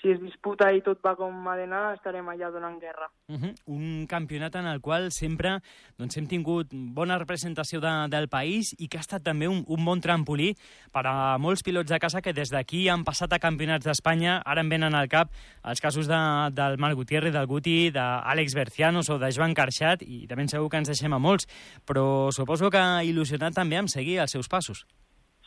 si 0.01 0.10
es 0.10 0.19
disputa 0.21 0.71
i 0.74 0.81
tot 0.81 1.01
va 1.05 1.13
com 1.15 1.45
ha 1.48 1.55
d'anar, 1.57 1.81
estarem 1.93 2.27
allà 2.31 2.50
donant 2.51 2.79
guerra. 2.81 3.07
Uh 3.29 3.36
-huh. 3.36 3.53
Un 3.67 4.07
campionat 4.07 4.55
en 4.55 4.65
el 4.65 4.81
qual 4.81 5.12
sempre 5.12 5.60
doncs, 5.98 6.17
hem 6.17 6.27
tingut 6.27 6.67
bona 6.71 7.17
representació 7.19 7.79
de, 7.79 8.07
del 8.10 8.27
país 8.27 8.74
i 8.79 8.88
que 8.88 8.98
ha 8.98 9.01
estat 9.01 9.24
també 9.24 9.48
un, 9.48 9.63
un 9.67 9.86
bon 9.86 10.01
trampolí 10.01 10.55
per 10.91 11.05
a 11.05 11.38
molts 11.38 11.63
pilots 11.63 11.89
de 11.89 12.00
casa 12.00 12.21
que 12.21 12.33
des 12.33 12.50
d'aquí 12.50 12.89
han 12.89 13.03
passat 13.03 13.33
a 13.33 13.39
campionats 13.39 13.86
d'Espanya. 13.86 14.41
Ara 14.45 14.62
em 14.62 14.69
venen 14.69 14.95
al 14.95 15.07
cap 15.07 15.29
els 15.63 15.79
casos 15.79 16.07
de, 16.07 16.50
del 16.51 16.77
Marc 16.77 16.95
Gutiérrez, 16.95 17.33
del 17.33 17.48
Guti, 17.48 17.91
d'Àlex 17.91 18.55
Bercianos 18.55 19.10
o 19.10 19.19
de 19.19 19.31
Joan 19.31 19.53
Carxat, 19.53 20.01
i 20.01 20.25
ben 20.27 20.48
segur 20.48 20.69
que 20.69 20.77
ens 20.77 20.88
deixem 20.88 21.13
a 21.13 21.19
molts, 21.19 21.48
però 21.86 22.31
suposo 22.31 22.69
que 22.69 23.03
il·lusionat 23.03 23.53
també 23.53 23.77
amb 23.77 23.89
seguir 23.89 24.19
els 24.19 24.31
seus 24.31 24.48
passos. 24.48 24.86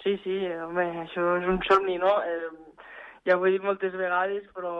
Sí, 0.04 0.18
sí, 0.22 0.36
home, 0.60 0.84
això 1.00 1.22
és 1.40 1.46
un 1.48 1.58
somni, 1.64 1.96
no? 1.96 2.22
Eh, 2.22 2.73
ja 3.26 3.36
ho 3.36 3.46
he 3.46 3.54
dit 3.54 3.64
moltes 3.64 3.94
vegades, 3.96 4.46
però 4.56 4.74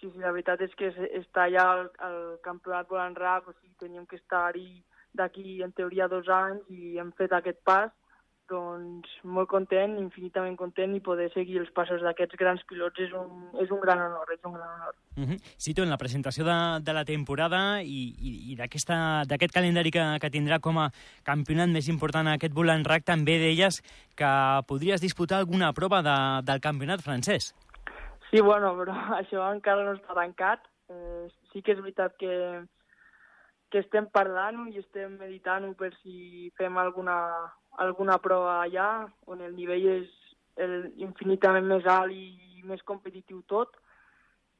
sí, 0.00 0.10
sí, 0.10 0.18
la 0.18 0.32
veritat 0.34 0.62
és 0.66 0.74
que 0.78 0.90
està 1.20 1.46
ja 1.52 1.66
al, 1.74 1.86
al 2.06 2.20
campionat 2.46 2.88
volant 2.90 3.16
RAC, 3.18 3.48
o 3.48 3.56
sigui, 3.56 3.76
teníem 3.82 4.06
que 4.10 4.18
estar-hi 4.20 4.82
d'aquí, 5.14 5.60
en 5.62 5.72
teoria, 5.72 6.08
dos 6.08 6.28
anys, 6.30 6.66
i 6.70 6.98
hem 6.98 7.12
fet 7.18 7.32
aquest 7.36 7.60
pas, 7.66 7.90
doncs 8.50 9.12
molt 9.24 9.48
content, 9.48 9.94
infinitament 10.00 10.56
content 10.58 10.92
i 10.96 11.02
poder 11.04 11.28
seguir 11.34 11.60
els 11.62 11.70
passos 11.76 12.02
d'aquests 12.04 12.38
grans 12.40 12.62
pilots 12.68 13.00
és 13.00 13.14
un, 13.16 13.46
és 13.62 13.70
un 13.70 13.80
gran 13.82 14.02
honor, 14.04 14.32
és 14.34 14.42
un 14.44 14.56
gran 14.56 14.68
honor. 14.74 14.96
Uh 15.16 15.24
-huh. 15.28 15.38
Cito, 15.56 15.82
en 15.82 15.90
la 15.90 15.98
presentació 15.98 16.44
de, 16.44 16.58
de 16.82 16.92
la 16.92 17.04
temporada 17.04 17.82
i, 17.82 18.02
i, 18.18 18.52
i 18.52 18.56
d'aquest 18.56 19.52
calendari 19.54 19.90
que, 19.90 20.04
que 20.20 20.30
tindrà 20.30 20.60
com 20.60 20.78
a 20.78 20.90
campionat 21.22 21.68
més 21.68 21.88
important 21.88 22.26
aquest 22.28 22.54
Volant 22.54 22.84
Rack, 22.84 23.04
també 23.04 23.38
deies 23.38 23.82
que 24.16 24.32
podries 24.66 25.00
disputar 25.00 25.38
alguna 25.38 25.72
prova 25.72 26.02
de, 26.02 26.42
del 26.42 26.60
campionat 26.60 27.00
francès. 27.00 27.54
Sí, 28.30 28.40
bueno, 28.40 28.76
però 28.78 28.94
això 29.20 29.52
encara 29.52 29.84
no 29.84 29.94
està 29.94 30.14
tancat. 30.14 30.60
Eh, 30.90 31.28
sí 31.52 31.62
que 31.62 31.72
és 31.72 31.80
veritat 31.80 32.16
que, 32.18 32.66
que 33.70 33.82
estem 33.84 34.06
parlant 34.12 34.66
i 34.70 34.80
estem 34.82 35.16
meditant 35.20 35.68
per 35.78 35.92
si 36.00 36.50
fem 36.58 36.78
alguna, 36.78 37.16
alguna 37.78 38.18
prova 38.22 38.60
allà 38.64 38.88
on 39.30 39.44
el 39.46 39.54
nivell 39.54 39.86
és 39.94 40.08
el, 40.60 40.90
infinitament 40.98 41.68
més 41.70 41.86
alt 41.86 42.14
i 42.14 42.62
més 42.66 42.82
competitiu 42.86 43.40
tot 43.48 43.78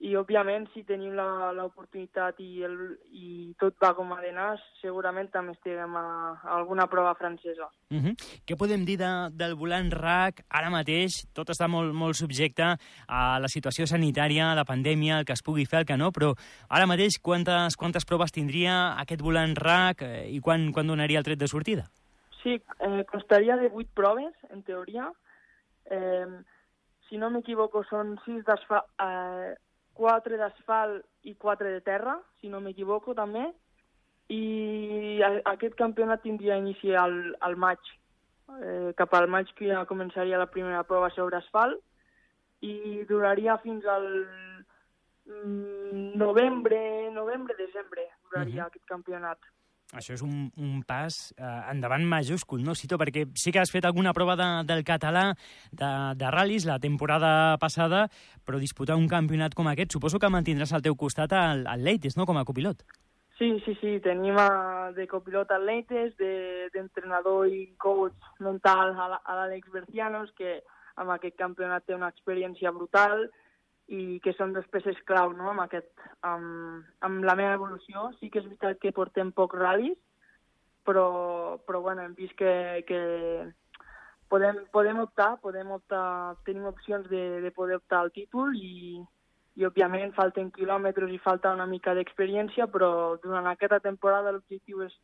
i 0.00 0.14
òbviament 0.16 0.64
si 0.72 0.80
tenim 0.88 1.12
l'oportunitat 1.12 2.38
i, 2.40 2.62
el, 2.64 2.76
i 3.12 3.50
tot 3.60 3.76
va 3.82 3.90
com 3.96 4.14
ha 4.14 4.20
d'anar 4.22 4.54
segurament 4.80 5.28
també 5.32 5.52
estiguem 5.52 5.96
a, 6.00 6.04
a 6.40 6.54
alguna 6.56 6.86
prova 6.88 7.12
francesa. 7.18 7.68
Uh 7.92 8.00
-huh. 8.00 8.14
Què 8.46 8.56
podem 8.56 8.84
dir 8.88 8.96
de, 8.96 9.12
del 9.32 9.54
volant 9.56 9.92
RAC 9.92 10.40
ara 10.48 10.70
mateix? 10.70 11.28
Tot 11.34 11.50
està 11.50 11.68
molt, 11.68 11.92
molt 11.92 12.16
subjecte 12.16 12.76
a 13.08 13.38
la 13.38 13.48
situació 13.48 13.86
sanitària, 13.86 14.50
a 14.50 14.54
la 14.54 14.64
pandèmia, 14.64 15.18
el 15.18 15.24
que 15.24 15.34
es 15.34 15.42
pugui 15.42 15.66
fer, 15.66 15.80
el 15.80 15.86
que 15.86 15.98
no, 15.98 16.10
però 16.12 16.32
ara 16.70 16.86
mateix 16.86 17.20
quantes, 17.20 17.76
quantes 17.76 18.06
proves 18.06 18.32
tindria 18.32 18.96
aquest 18.96 19.20
volant 19.20 19.54
RAC 19.54 20.02
eh, 20.02 20.30
i 20.30 20.40
quan, 20.40 20.72
quan 20.72 20.86
donaria 20.86 21.18
el 21.18 21.24
tret 21.24 21.38
de 21.38 21.46
sortida? 21.46 21.90
Sí, 22.42 22.62
eh, 22.80 23.04
constaria 23.04 23.56
de 23.56 23.68
vuit 23.68 23.88
proves, 23.94 24.32
en 24.48 24.62
teoria. 24.62 25.12
Eh, 25.84 26.26
si 27.08 27.18
no 27.18 27.28
m'equivoco, 27.28 27.84
són 27.84 28.16
sis 28.24 28.44
d'asfalt, 28.44 28.86
eh, 28.98 29.56
quatre 29.94 30.38
d'asfalt 30.40 31.04
i 31.28 31.34
quatre 31.36 31.72
de 31.74 31.80
terra, 31.84 32.18
si 32.40 32.48
no 32.48 32.60
m'equivoco, 32.60 33.14
també. 33.14 33.44
I 34.30 35.20
aquest 35.50 35.74
campionat 35.78 36.22
tindria 36.22 36.58
inici 36.60 36.94
al, 36.94 37.34
al 37.40 37.56
maig. 37.56 37.80
Eh, 38.62 38.90
cap 38.98 39.14
al 39.14 39.28
maig 39.30 39.50
que 39.58 39.68
ja 39.70 39.84
començaria 39.86 40.38
la 40.38 40.50
primera 40.50 40.82
prova 40.86 41.10
sobre 41.14 41.38
asfalt 41.38 41.78
i 42.66 43.04
duraria 43.08 43.56
fins 43.62 43.86
al 43.86 44.06
mm, 45.26 46.16
novembre, 46.18 46.80
novembre-desembre 47.14 48.08
duraria 48.24 48.62
uh 48.62 48.64
-huh. 48.64 48.66
aquest 48.66 48.86
campionat. 48.86 49.38
Això 49.90 50.14
és 50.14 50.22
un, 50.22 50.50
un 50.62 50.82
pas 50.86 51.14
eh, 51.34 51.44
endavant 51.72 52.04
majúscul, 52.06 52.62
no, 52.62 52.76
Cito? 52.78 52.98
Perquè 53.00 53.24
sí 53.34 53.50
que 53.50 53.58
has 53.58 53.72
fet 53.74 53.88
alguna 53.88 54.12
prova 54.14 54.36
de, 54.38 54.48
del 54.68 54.84
català 54.86 55.32
de, 55.72 55.90
de 56.20 56.30
ral·lis 56.30 56.66
la 56.68 56.78
temporada 56.78 57.58
passada, 57.58 58.06
però 58.46 58.60
disputar 58.62 58.98
un 59.00 59.08
campionat 59.10 59.56
com 59.58 59.70
aquest, 59.70 59.96
suposo 59.96 60.22
que 60.22 60.30
mantindràs 60.30 60.72
al 60.76 60.86
teu 60.86 60.94
costat 60.94 61.34
al, 61.34 61.66
al 61.66 61.82
Leites, 61.82 62.16
no?, 62.16 62.26
com 62.28 62.38
a 62.38 62.46
copilot. 62.46 62.86
Sí, 63.40 63.50
sí, 63.64 63.74
sí, 63.80 63.96
tenim 64.04 64.36
a, 64.38 64.92
de 64.94 65.08
copilot 65.10 65.50
al 65.56 65.66
Leites, 65.66 66.12
d'entrenador 66.74 67.48
de, 67.48 67.56
i 67.56 67.62
coach 67.80 68.30
mental 68.38 68.94
a 68.94 69.08
l'Àlex 69.10 69.72
Bercianos, 69.72 70.30
que 70.38 70.60
amb 71.00 71.14
aquest 71.16 71.38
campionat 71.40 71.86
té 71.88 71.96
una 71.96 72.12
experiència 72.12 72.70
brutal, 72.76 73.24
i 73.90 74.20
que 74.22 74.32
són 74.38 74.52
dos 74.54 74.66
peces 74.70 74.98
clau 75.08 75.32
no? 75.34 75.48
amb, 75.50 75.64
aquest, 75.64 75.90
amb, 76.26 76.86
amb 77.06 77.24
la 77.26 77.34
meva 77.38 77.56
evolució. 77.58 78.10
Sí 78.20 78.30
que 78.30 78.38
és 78.42 78.46
veritat 78.46 78.78
que 78.82 78.94
portem 78.94 79.32
pocs 79.34 79.58
ral·lis, 79.58 79.98
però, 80.86 81.58
però 81.66 81.82
bueno, 81.82 82.04
hem 82.06 82.14
vist 82.18 82.36
que, 82.38 82.84
que 82.86 83.00
podem, 84.30 84.62
podem 84.72 85.02
optar, 85.02 85.32
podem 85.42 85.72
optar, 85.74 86.36
tenim 86.46 86.68
opcions 86.70 87.08
de, 87.10 87.40
de 87.42 87.50
poder 87.56 87.80
optar 87.80 88.04
al 88.04 88.12
títol 88.14 88.54
i, 88.54 89.02
i 89.58 89.66
òbviament 89.66 90.14
falten 90.14 90.52
quilòmetres 90.54 91.10
i 91.10 91.22
falta 91.22 91.54
una 91.56 91.66
mica 91.66 91.94
d'experiència, 91.98 92.68
però 92.70 93.18
durant 93.24 93.50
aquesta 93.50 93.80
temporada 93.82 94.32
l'objectiu 94.32 94.84
és 94.86 94.94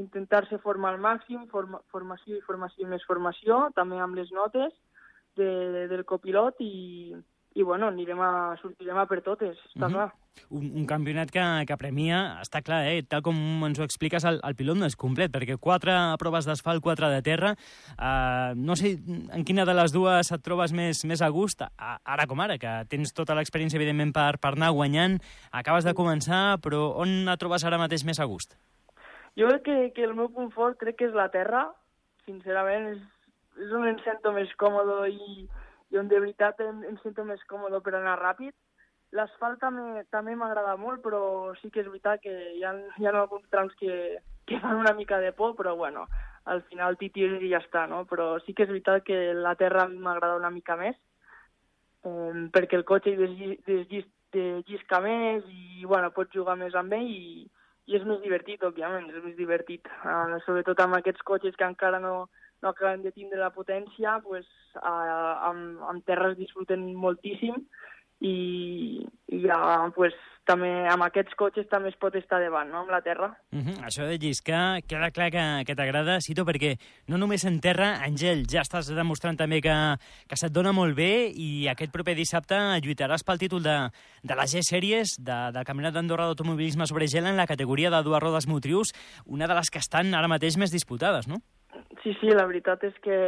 intentar-se 0.00 0.56
formar 0.64 0.94
al 0.94 1.02
màxim, 1.02 1.44
forma, 1.52 1.82
formació 1.92 2.38
i 2.38 2.46
formació 2.46 2.86
i 2.86 2.88
més 2.88 3.04
formació, 3.04 3.66
també 3.76 4.00
amb 4.00 4.16
les 4.16 4.32
notes 4.32 4.72
de, 5.36 5.50
del 5.92 6.06
copilot 6.08 6.56
i, 6.64 7.12
i 7.54 7.62
bueno, 7.62 7.88
anirem 7.90 8.20
a, 8.22 8.56
sortirem 8.60 8.98
a 9.00 9.06
per 9.10 9.20
totes, 9.26 9.58
està 9.74 9.86
uh 9.86 9.90
-huh. 9.90 9.92
clar. 9.92 10.12
Un, 10.48 10.70
un 10.74 10.86
campionat 10.86 11.30
que, 11.30 11.42
que 11.66 11.76
premia, 11.76 12.40
està 12.40 12.62
clar, 12.62 12.86
eh? 12.86 13.02
tal 13.02 13.22
com 13.22 13.36
ens 13.66 13.78
ho 13.78 13.82
expliques, 13.82 14.24
el, 14.24 14.40
el 14.42 14.54
pilot 14.54 14.76
no 14.78 14.86
és 14.86 14.96
complet, 14.96 15.30
perquè 15.30 15.58
quatre 15.58 15.92
proves 16.18 16.46
d'asfalt, 16.46 16.82
quatre 16.82 17.10
de 17.10 17.22
terra, 17.22 17.54
uh, 17.98 18.54
no 18.54 18.76
sé 18.76 18.98
en 19.32 19.44
quina 19.44 19.64
de 19.64 19.74
les 19.74 19.92
dues 19.92 20.32
et 20.32 20.42
trobes 20.42 20.72
més, 20.72 21.04
més 21.04 21.20
a 21.20 21.28
gust, 21.28 21.62
a, 21.62 21.98
ara 22.04 22.26
com 22.26 22.40
ara, 22.40 22.58
que 22.58 22.84
tens 22.88 23.12
tota 23.12 23.34
l'experiència, 23.34 23.76
evidentment, 23.76 24.12
per, 24.12 24.38
per 24.38 24.52
anar 24.52 24.70
guanyant, 24.70 25.18
acabes 25.50 25.84
de 25.84 25.94
començar, 25.94 26.58
però 26.62 26.94
on 26.96 27.28
et 27.28 27.38
trobes 27.38 27.64
ara 27.64 27.78
mateix 27.78 28.04
més 28.04 28.20
a 28.20 28.24
gust? 28.24 28.56
Jo 29.36 29.48
crec 29.48 29.62
que, 29.62 29.92
que 29.94 30.04
el 30.04 30.14
meu 30.14 30.28
punt 30.28 30.50
fort 30.52 30.78
crec 30.78 30.96
que 30.96 31.06
és 31.06 31.14
la 31.14 31.28
terra, 31.28 31.72
sincerament, 32.24 32.94
és, 32.94 33.02
és 33.58 33.72
on 33.72 33.86
em 33.88 33.98
sento 33.98 34.32
més 34.32 34.50
còmode 34.56 35.10
i, 35.10 35.48
i 35.90 35.98
on 35.98 36.08
de 36.08 36.20
veritat 36.22 36.60
em, 36.64 36.82
em 36.86 36.96
sento 37.02 37.24
més 37.26 37.42
còmode 37.50 37.80
per 37.84 37.94
anar 37.98 38.18
ràpid. 38.20 38.54
L'asfalt 39.16 39.58
també 39.62 40.04
també 40.14 40.36
m'agrada 40.38 40.76
molt, 40.78 41.02
però 41.02 41.20
sí 41.60 41.70
que 41.70 41.82
és 41.82 41.88
veritat 41.90 42.22
que 42.22 42.34
hi 42.54 42.64
ha, 42.64 42.74
hi 42.98 43.06
ha 43.06 43.14
alguns 43.18 43.48
trams 43.50 43.74
que, 43.80 44.20
que 44.46 44.60
fan 44.62 44.78
una 44.78 44.94
mica 44.94 45.18
de 45.18 45.32
por, 45.32 45.56
però 45.58 45.74
bueno, 45.76 46.06
al 46.44 46.62
final 46.70 46.96
titir 46.98 47.28
i 47.42 47.50
ja 47.50 47.58
està, 47.58 47.86
no? 47.90 48.04
Però 48.10 48.38
sí 48.44 48.54
que 48.54 48.64
és 48.66 48.70
veritat 48.70 49.04
que 49.06 49.18
la 49.34 49.56
terra 49.58 49.88
m'agrada 49.90 50.38
una 50.38 50.52
mica 50.54 50.76
més, 50.78 50.96
eh, 52.06 52.46
perquè 52.54 52.78
el 52.78 52.86
cotxe 52.86 53.16
desllisca 53.18 55.00
més 55.02 55.42
i, 55.50 55.84
bueno, 55.84 56.12
pots 56.14 56.34
jugar 56.34 56.56
més 56.60 56.74
amb 56.78 56.94
ell 56.94 57.10
i, 57.10 57.48
i 57.90 57.98
és 57.98 58.06
més 58.06 58.22
divertit, 58.22 58.62
òbviament, 58.62 59.10
és 59.10 59.24
més 59.24 59.36
divertit. 59.36 59.90
Uh, 60.04 60.38
sobretot 60.46 60.78
amb 60.84 60.98
aquests 61.00 61.26
cotxes 61.26 61.56
que 61.58 61.66
encara 61.66 61.98
no, 62.02 62.28
no 62.62 62.72
acaben 62.72 63.02
de 63.02 63.12
tindre 63.12 63.40
la 63.40 63.52
potència, 63.54 64.18
pues, 64.24 64.48
eh, 64.76 65.32
amb, 65.50 65.80
amb 65.88 66.04
terres 66.06 66.36
disfruten 66.38 66.90
moltíssim 66.94 67.56
i, 68.20 68.34
i 69.32 69.40
ja, 69.46 69.60
pues, 69.96 70.16
també 70.50 70.70
amb 70.90 71.04
aquests 71.04 71.36
cotxes 71.38 71.68
també 71.70 71.90
es 71.92 71.98
pot 72.00 72.14
estar 72.18 72.40
davant, 72.42 72.70
no?, 72.72 72.82
amb 72.82 72.90
la 72.90 73.00
terra. 73.04 73.28
Uh 73.52 73.60
-huh. 73.60 73.76
Això 73.86 74.06
de 74.06 74.18
lliscar, 74.18 74.82
queda 74.82 75.10
clar 75.10 75.30
que, 75.30 75.64
que 75.66 75.74
t'agrada, 75.74 76.20
Cito, 76.20 76.44
perquè 76.44 76.78
no 77.06 77.18
només 77.18 77.44
en 77.44 77.60
terra, 77.60 78.00
Àngel, 78.02 78.46
ja 78.50 78.62
estàs 78.62 78.92
demostrant 78.94 79.36
també 79.36 79.60
que, 79.60 79.96
que 80.28 80.36
se't 80.36 80.52
dona 80.52 80.72
molt 80.72 80.96
bé 80.96 81.30
i 81.34 81.68
aquest 81.68 81.92
proper 81.92 82.14
dissabte 82.14 82.56
lluitaràs 82.82 83.24
pel 83.24 83.38
títol 83.38 83.62
de, 83.62 83.90
de 84.22 84.34
la 84.34 84.46
G-Series 84.46 85.16
de, 85.18 85.52
del 85.52 85.64
Campionat 85.64 85.94
d'Andorra 85.94 86.24
d'Automobilisme 86.24 86.86
sobre 86.86 87.06
gel 87.06 87.26
en 87.26 87.36
la 87.36 87.46
categoria 87.46 87.90
de 87.90 88.02
dues 88.02 88.20
rodes 88.20 88.46
motrius, 88.46 88.92
una 89.26 89.46
de 89.46 89.54
les 89.54 89.70
que 89.70 89.78
estan 89.78 90.14
ara 90.14 90.28
mateix 90.28 90.56
més 90.56 90.72
disputades, 90.72 91.28
no? 91.28 91.36
Sí, 92.02 92.14
sí, 92.20 92.30
la 92.34 92.46
veritat 92.48 92.84
és 92.88 92.96
que 93.04 93.18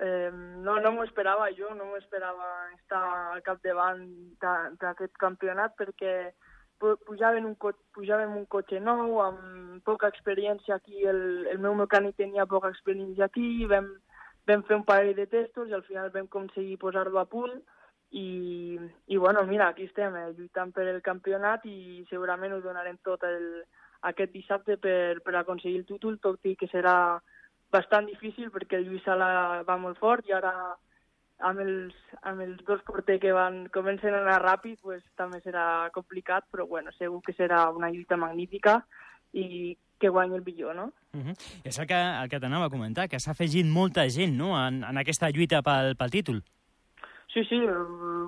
eh, 0.00 0.30
no, 0.32 0.76
no 0.80 0.92
m'ho 0.92 1.06
esperava 1.06 1.48
jo, 1.56 1.72
no 1.74 1.88
m'ho 1.88 1.98
esperava 1.98 2.50
estar 2.76 3.02
al 3.34 3.42
capdavant 3.46 4.04
d'aquest 4.38 5.16
campionat 5.18 5.74
perquè 5.78 6.14
pujaven 6.78 7.46
un, 7.48 7.56
co 7.58 7.72
pujàvem 7.96 8.36
un 8.38 8.44
cotxe 8.46 8.78
nou 8.78 9.18
amb 9.24 9.82
poca 9.88 10.10
experiència 10.12 10.76
aquí, 10.76 11.02
el, 11.10 11.48
el 11.50 11.58
meu 11.58 11.74
mecànic 11.74 12.14
tenia 12.20 12.46
poca 12.46 12.70
experiència 12.70 13.26
aquí, 13.26 13.66
vam, 13.66 13.88
vam 14.46 14.62
fer 14.68 14.78
un 14.78 14.86
parell 14.86 15.16
de 15.16 15.26
testos 15.26 15.68
i 15.68 15.74
al 15.74 15.82
final 15.88 16.12
vam 16.14 16.30
aconseguir 16.30 16.78
posar-lo 16.78 17.18
a 17.18 17.26
punt 17.26 17.58
i, 18.10 18.78
i 19.06 19.16
bueno, 19.18 19.42
mira, 19.44 19.68
aquí 19.68 19.88
estem 19.88 20.14
eh, 20.16 20.30
lluitant 20.36 20.70
per 20.72 20.86
el 20.86 21.02
campionat 21.02 21.66
i 21.66 22.06
segurament 22.12 22.54
ho 22.54 22.62
donarem 22.62 23.02
tot 23.04 23.26
el, 23.26 23.64
aquest 24.08 24.32
dissabte 24.32 24.78
per, 24.78 25.18
per 25.24 25.34
aconseguir 25.34 25.82
el 25.82 25.88
títol, 25.88 26.20
tot 26.22 26.46
i 26.46 26.54
que 26.56 26.70
serà 26.70 27.18
bastant 27.72 28.06
difícil 28.08 28.50
perquè 28.50 28.78
el 28.78 28.86
Lluís 28.88 29.04
Sala 29.04 29.62
va 29.68 29.76
molt 29.80 29.98
fort 30.00 30.28
i 30.28 30.32
ara 30.36 30.52
amb 31.38 31.60
els, 31.62 31.94
amb 32.26 32.42
els 32.42 32.62
dos 32.66 32.80
porters 32.86 33.20
que 33.22 33.32
van, 33.34 33.66
comencen 33.74 34.14
a 34.14 34.22
anar 34.22 34.40
ràpid 34.42 34.80
pues, 34.82 35.04
també 35.16 35.40
serà 35.44 35.90
complicat, 35.94 36.48
però 36.50 36.66
bueno, 36.66 36.92
segur 36.96 37.20
que 37.22 37.36
serà 37.36 37.68
una 37.70 37.90
lluita 37.94 38.16
magnífica 38.18 38.80
i 39.32 39.76
que 39.98 40.10
guanyi 40.10 40.38
el 40.38 40.44
millor, 40.46 40.74
no? 40.74 40.92
Uh 41.12 41.20
-huh. 41.20 41.34
I 41.64 41.68
és 41.68 41.78
el 41.78 41.86
que, 41.86 41.94
el 41.94 42.28
que 42.28 42.40
t'anava 42.40 42.66
a 42.66 42.70
comentar, 42.70 43.08
que 43.08 43.18
s'ha 43.20 43.32
afegit 43.32 43.66
molta 43.66 44.08
gent 44.08 44.36
no? 44.36 44.54
en, 44.66 44.84
en 44.84 44.96
aquesta 44.96 45.30
lluita 45.30 45.62
pel, 45.62 45.96
pel 45.96 46.10
títol. 46.10 46.42
Sí, 47.32 47.44
sí, 47.44 47.60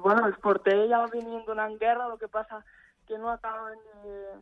bueno, 0.03 0.27
els 0.27 0.39
porters 0.39 0.89
ja 0.91 1.07
venien 1.07 1.45
donant 1.47 1.79
guerra, 1.79 2.07
el 2.13 2.19
que 2.19 2.29
passa 2.29 2.65
que 3.07 3.19
no 3.19 3.31
acaben 3.31 3.79
de, 4.05 4.37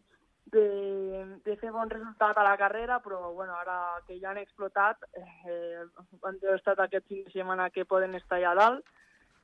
de, 0.52 1.40
de 1.44 1.56
fer 1.60 1.70
bon 1.72 1.90
resultat 1.90 2.38
a 2.38 2.44
la 2.46 2.56
carrera, 2.60 3.00
però 3.04 3.32
bueno, 3.32 3.56
ara 3.56 4.00
que 4.06 4.18
ja 4.20 4.30
han 4.30 4.40
explotat, 4.40 5.04
eh, 5.14 5.82
han 6.22 6.38
estat 6.54 6.80
aquest 6.84 7.08
fin 7.08 7.24
de 7.24 7.34
setmana 7.34 7.70
que 7.70 7.88
poden 7.88 8.14
estar 8.18 8.38
allà 8.38 8.54
dalt 8.58 8.94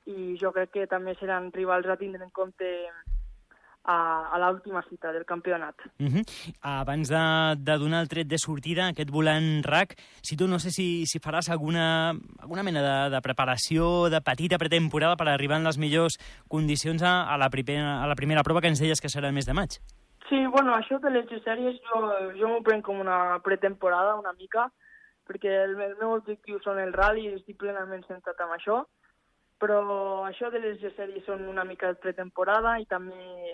i 0.07 0.37
jo 0.41 0.53
crec 0.53 0.73
que 0.73 0.87
també 0.87 1.15
seran 1.17 1.51
rivals 1.53 1.89
a 1.89 1.97
tindre 1.97 2.25
en 2.25 2.33
compte 2.33 2.71
a, 3.85 3.97
a 4.33 4.39
l'última 4.41 4.83
cita 4.89 5.13
del 5.13 5.25
campionat. 5.25 5.75
Uh 5.99 6.07
-huh. 6.07 6.25
Abans 6.61 7.09
de, 7.09 7.25
de 7.59 7.79
donar 7.79 8.01
el 8.03 8.09
tret 8.09 8.27
de 8.27 8.39
sortida, 8.39 8.89
aquest 8.89 9.11
volant 9.11 9.63
RAC, 9.65 9.97
si 10.23 10.37
tu 10.37 10.49
no 10.49 10.59
sé 10.59 10.71
si, 10.71 11.07
si 11.07 11.19
faràs 11.19 11.51
alguna, 11.51 12.11
alguna 12.39 12.63
mena 12.63 12.81
de, 12.83 13.11
de 13.11 13.21
preparació, 13.21 14.09
de 14.09 14.21
petita 14.21 14.59
pretemporada 14.59 15.17
per 15.17 15.29
arribar 15.29 15.59
en 15.59 15.65
les 15.65 15.79
millors 15.79 16.19
condicions 16.49 17.03
a, 17.03 17.25
a, 17.25 17.37
la, 17.37 17.51
primera, 17.51 18.03
a 18.03 18.07
la 18.07 18.15
primera 18.15 18.43
prova 18.43 18.61
que 18.61 18.69
ens 18.69 18.81
deies 18.81 19.01
que 19.01 19.09
serà 19.09 19.29
el 19.29 19.35
mes 19.35 19.47
de 19.47 19.53
maig. 19.53 19.81
Sí, 20.29 20.47
bueno, 20.47 20.73
això 20.73 20.99
de 21.03 21.11
les 21.13 21.29
sèries 21.45 21.77
jo, 21.85 22.01
jo 22.39 22.49
m'ho 22.49 22.63
prenc 22.65 22.87
com 22.87 23.01
una 23.01 23.39
pretemporada 23.45 24.15
una 24.17 24.33
mica, 24.39 24.71
perquè 25.29 25.53
el, 25.67 25.75
el 25.81 25.97
meu 26.01 26.15
objectiu 26.17 26.61
són 26.65 26.81
el 26.81 26.95
rally 26.97 27.27
i 27.27 27.35
estic 27.37 27.59
plenament 27.61 28.05
centrat 28.09 28.41
en 28.41 28.55
això, 28.57 28.79
però 29.61 30.25
això 30.25 30.51
de 30.51 30.63
les 30.65 30.81
sèries 30.97 31.25
són 31.29 31.45
una 31.49 31.65
mica 31.69 31.93
de 31.93 32.01
pretemporada 32.01 32.79
i 32.81 32.89
també 32.89 33.53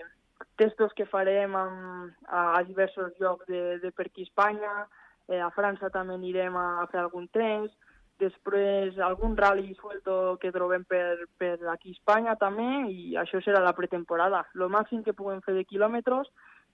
testos 0.57 0.95
que 0.95 1.05
farem 1.05 1.55
amb, 1.55 2.15
a, 2.27 2.41
a 2.57 2.63
diversos 2.63 3.13
llocs 3.19 3.47
de, 3.51 3.79
de 3.83 3.91
per 3.91 4.07
aquí 4.07 4.23
Espanya, 4.27 4.87
eh, 5.27 5.39
a 5.39 5.51
França 5.55 5.91
també 5.93 6.15
anirem 6.15 6.55
a, 6.57 6.67
a 6.81 6.87
fer 6.91 7.01
algun 7.03 7.27
temps, 7.35 7.71
després 8.21 8.97
algun 9.01 9.35
rally 9.37 9.73
suelto 9.79 10.37
que 10.41 10.53
trobem 10.53 10.83
per, 10.85 11.27
per 11.41 11.55
aquí 11.73 11.91
a 11.91 11.97
Espanya 11.97 12.37
també, 12.39 12.69
i 12.93 13.17
això 13.19 13.41
serà 13.41 13.59
la 13.63 13.75
pretemporada. 13.77 14.45
Lo 14.53 14.69
màxim 14.69 15.03
que 15.03 15.15
puguem 15.17 15.41
fer 15.45 15.55
de 15.57 15.65
quilòmetres 15.67 16.29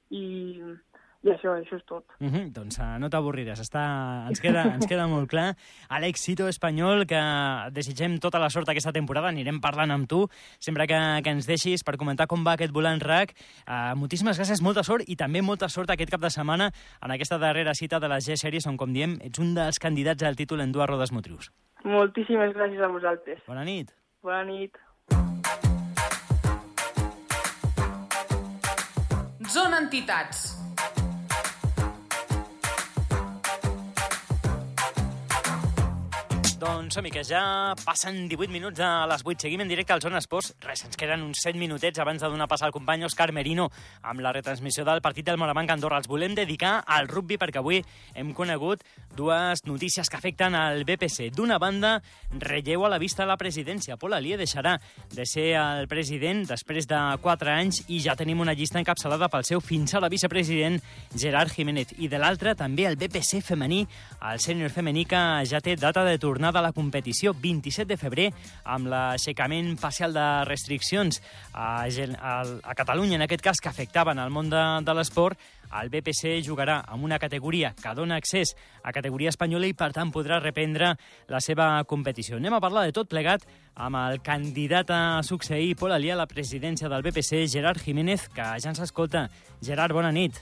i, 0.09 0.57
i 1.25 1.31
això, 1.33 1.53
això 1.57 1.75
és 1.75 1.83
tot. 1.89 2.05
Uh 2.19 2.27
-huh, 2.27 2.51
doncs 2.53 2.77
uh, 2.79 2.97
no 2.99 3.09
t'avorriràs, 3.09 3.59
Està... 3.59 4.27
ens, 4.27 4.39
queda, 4.39 4.63
ens 4.75 4.85
queda 4.87 5.07
molt 5.07 5.29
clar. 5.29 5.55
Àlex 5.89 6.23
Cito 6.23 6.47
Espanyol, 6.47 7.05
que 7.05 7.19
desitgem 7.71 8.19
tota 8.19 8.39
la 8.39 8.49
sort 8.49 8.69
aquesta 8.69 8.91
temporada, 8.91 9.27
anirem 9.27 9.59
parlant 9.59 9.91
amb 9.91 10.07
tu, 10.07 10.27
sempre 10.59 10.87
que, 10.87 11.21
que 11.23 11.29
ens 11.29 11.47
deixis 11.47 11.83
per 11.83 11.97
comentar 11.97 12.27
com 12.27 12.43
va 12.43 12.53
aquest 12.53 12.71
volant 12.71 13.01
RAC. 13.01 13.33
Uh, 13.67 13.95
moltíssimes 13.95 14.37
gràcies, 14.37 14.61
molta 14.61 14.83
sort 14.83 15.03
i 15.07 15.15
també 15.15 15.41
molta 15.41 15.67
sort 15.69 15.89
aquest 15.89 16.11
cap 16.11 16.21
de 16.21 16.29
setmana 16.29 16.71
en 17.01 17.11
aquesta 17.11 17.37
darrera 17.37 17.73
cita 17.73 17.99
de 17.99 18.07
les 18.07 18.25
G-Series, 18.25 18.67
on, 18.67 18.77
com 18.77 18.93
diem, 18.93 19.17
ets 19.21 19.39
un 19.39 19.53
dels 19.53 19.79
candidats 19.79 20.23
al 20.23 20.35
títol 20.35 20.61
en 20.61 20.71
dues 20.71 20.87
rodes 20.87 21.11
motrius. 21.11 21.51
Moltíssimes 21.83 22.53
gràcies 22.53 22.81
a 22.81 22.87
vosaltres. 22.87 23.39
Bona 23.47 23.63
nit. 23.63 23.93
Bona 24.21 24.43
nit. 24.43 24.77
Zona 29.49 29.77
Entitats. 29.77 30.66
Doncs 36.57 36.95
som 36.97 37.05
que 37.05 37.21
ja 37.21 37.75
passen 37.85 38.23
18 38.25 38.49
minuts 38.49 38.79
a 38.81 39.05
les 39.05 39.21
8. 39.21 39.43
Seguim 39.43 39.61
en 39.61 39.69
directe 39.69 39.93
al 39.93 40.01
Zona 40.01 40.17
Esports. 40.17 40.55
Res, 40.65 40.81
ens 40.87 40.97
queden 40.97 41.21
uns 41.21 41.43
7 41.43 41.53
minutets 41.59 41.99
abans 42.01 42.17
de 42.17 42.29
donar 42.33 42.47
pas 42.49 42.63
al 42.65 42.71
company 42.73 43.03
Òscar 43.05 43.29
Merino 43.31 43.67
amb 44.01 44.23
la 44.25 44.31
retransmissió 44.33 44.81
del 44.87 45.03
partit 45.05 45.27
del 45.27 45.37
Morabanc 45.37 45.69
Andorra. 45.69 45.99
Els 46.01 46.09
volem 46.09 46.33
dedicar 46.33 46.79
al 46.81 47.05
rugby 47.11 47.37
perquè 47.37 47.61
avui 47.61 47.83
hem 48.15 48.31
conegut 48.33 48.81
dues 49.13 49.61
notícies 49.69 50.09
que 50.09 50.17
afecten 50.17 50.55
al 50.57 50.81
BPC. 50.81 51.29
D'una 51.35 51.59
banda, 51.61 51.99
relleu 52.31 52.87
a 52.87 52.89
la 52.89 52.97
vista 52.97 53.21
a 53.21 53.29
la 53.29 53.37
presidència. 53.37 53.99
Pol 54.01 54.17
Alié 54.17 54.37
deixarà 54.41 54.79
de 55.13 55.27
ser 55.29 55.51
el 55.61 55.85
president 55.87 56.41
després 56.49 56.89
de 56.89 57.03
4 57.21 57.53
anys 57.53 57.83
i 57.85 58.01
ja 58.01 58.17
tenim 58.17 58.41
una 58.41 58.57
llista 58.57 58.81
encapçalada 58.81 59.29
pel 59.29 59.45
seu 59.45 59.61
fins 59.61 59.93
a 59.93 60.01
la 60.01 60.09
vicepresident 60.09 60.81
Gerard 61.13 61.53
Jiménez. 61.53 61.93
I 62.01 62.09
de 62.09 62.17
l'altra, 62.17 62.57
també 62.57 62.89
el 62.89 62.97
BPC 62.97 63.43
femení, 63.45 63.85
el 64.25 64.41
sènior 64.41 64.73
femení 64.73 65.05
que 65.05 65.23
ja 65.45 65.61
té 65.61 65.77
data 65.77 66.01
de 66.01 66.17
tornar 66.17 66.46
tornada 66.47 66.59
a 66.59 66.69
la 66.69 66.71
competició 66.71 67.33
27 67.35 67.89
de 67.89 67.97
febrer 67.99 68.27
amb 68.63 68.87
l'aixecament 68.87 69.73
parcial 69.81 70.13
de 70.15 70.25
restriccions 70.47 71.19
a, 71.51 71.83
a, 71.83 72.35
a 72.63 72.75
Catalunya, 72.77 73.17
en 73.17 73.25
aquest 73.25 73.43
cas, 73.43 73.59
que 73.59 73.67
afectaven 73.67 74.19
el 74.19 74.31
món 74.31 74.47
de, 74.49 74.63
de 74.87 74.95
l'esport, 74.95 75.35
el 75.81 75.91
BPC 75.91 76.39
jugarà 76.47 76.79
amb 76.87 77.03
una 77.03 77.19
categoria 77.19 77.73
que 77.75 77.91
dona 77.97 78.15
accés 78.15 78.55
a 78.79 78.93
categoria 78.95 79.33
espanyola 79.33 79.67
i, 79.67 79.75
per 79.75 79.91
tant, 79.91 80.13
podrà 80.15 80.39
reprendre 80.39 80.93
la 81.27 81.41
seva 81.43 81.83
competició. 81.83 82.39
Anem 82.39 82.55
a 82.55 82.63
parlar 82.63 82.85
de 82.87 82.95
tot 82.95 83.11
plegat 83.11 83.43
amb 83.75 83.99
el 83.99 84.21
candidat 84.23 84.93
a 84.95 85.01
succeir 85.27 85.75
Pol 85.75 85.91
Alià 85.91 86.15
a 86.15 86.23
la 86.23 86.31
presidència 86.31 86.87
del 86.87 87.03
BPC, 87.03 87.43
Gerard 87.51 87.83
Jiménez, 87.83 88.29
que 88.31 88.53
ja 88.55 88.71
ens 88.71 88.85
escolta. 88.87 89.27
Gerard, 89.59 89.91
bona 89.91 90.15
nit. 90.15 90.39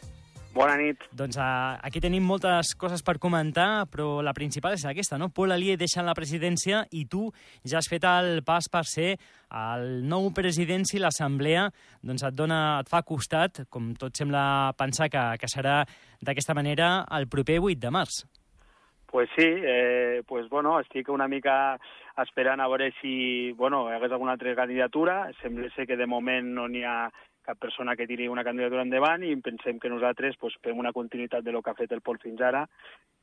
Bona 0.56 0.78
nit. 0.80 1.02
Doncs 1.12 1.36
uh, 1.36 1.76
aquí 1.84 2.00
tenim 2.00 2.24
moltes 2.24 2.70
coses 2.80 3.02
per 3.04 3.18
comentar, 3.20 3.90
però 3.92 4.22
la 4.24 4.32
principal 4.32 4.78
és 4.78 4.86
aquesta, 4.88 5.18
no? 5.20 5.28
Pol 5.36 5.52
Alié 5.52 5.76
deixa 5.76 6.06
la 6.06 6.14
presidència 6.16 6.86
i 6.96 7.04
tu 7.12 7.26
ja 7.68 7.82
has 7.82 7.90
fet 7.92 8.08
el 8.08 8.40
pas 8.48 8.70
per 8.72 8.86
ser 8.88 9.18
el 9.52 10.08
nou 10.08 10.30
president 10.38 10.88
si 10.88 11.02
l'Assemblea 11.04 11.66
doncs 12.00 12.24
et, 12.24 12.38
dona, 12.40 12.80
et 12.80 12.88
fa 12.88 13.04
costat, 13.04 13.66
com 13.68 13.92
tot 14.00 14.16
sembla 14.16 14.72
pensar 14.80 15.10
que, 15.12 15.26
que 15.44 15.52
serà 15.52 15.82
d'aquesta 16.24 16.56
manera 16.56 17.04
el 17.20 17.28
proper 17.28 17.60
8 17.60 17.84
de 17.84 17.92
març. 17.92 18.24
Pues 19.12 19.28
sí, 19.36 19.44
eh, 19.46 20.24
pues 20.28 20.48
bueno, 20.48 20.80
estic 20.80 21.12
una 21.12 21.28
mica 21.28 21.76
esperant 22.24 22.64
a 22.64 22.72
veure 22.72 22.94
si, 23.02 23.52
bueno, 23.60 23.90
hi 23.90 24.00
hagués 24.00 24.16
alguna 24.16 24.40
altra 24.40 24.56
candidatura. 24.56 25.34
Sembla 25.42 25.68
ser 25.76 25.86
que 25.88 26.00
de 26.00 26.08
moment 26.08 26.48
no 26.56 26.70
n'hi 26.72 26.88
ha 26.88 27.12
cap 27.46 27.60
persona 27.62 27.96
que 27.96 28.08
tiri 28.10 28.28
una 28.32 28.44
candidatura 28.44 28.84
endavant 28.86 29.24
i 29.24 29.36
pensem 29.44 29.80
que 29.80 29.92
nosaltres 29.92 30.38
pues, 30.42 30.58
fem 30.64 30.80
una 30.82 30.94
continuïtat 30.94 31.46
de 31.46 31.54
lo 31.54 31.62
que 31.62 31.72
ha 31.72 31.78
fet 31.78 31.94
el 31.94 32.02
Pol 32.02 32.20
fins 32.22 32.42
ara 32.42 32.66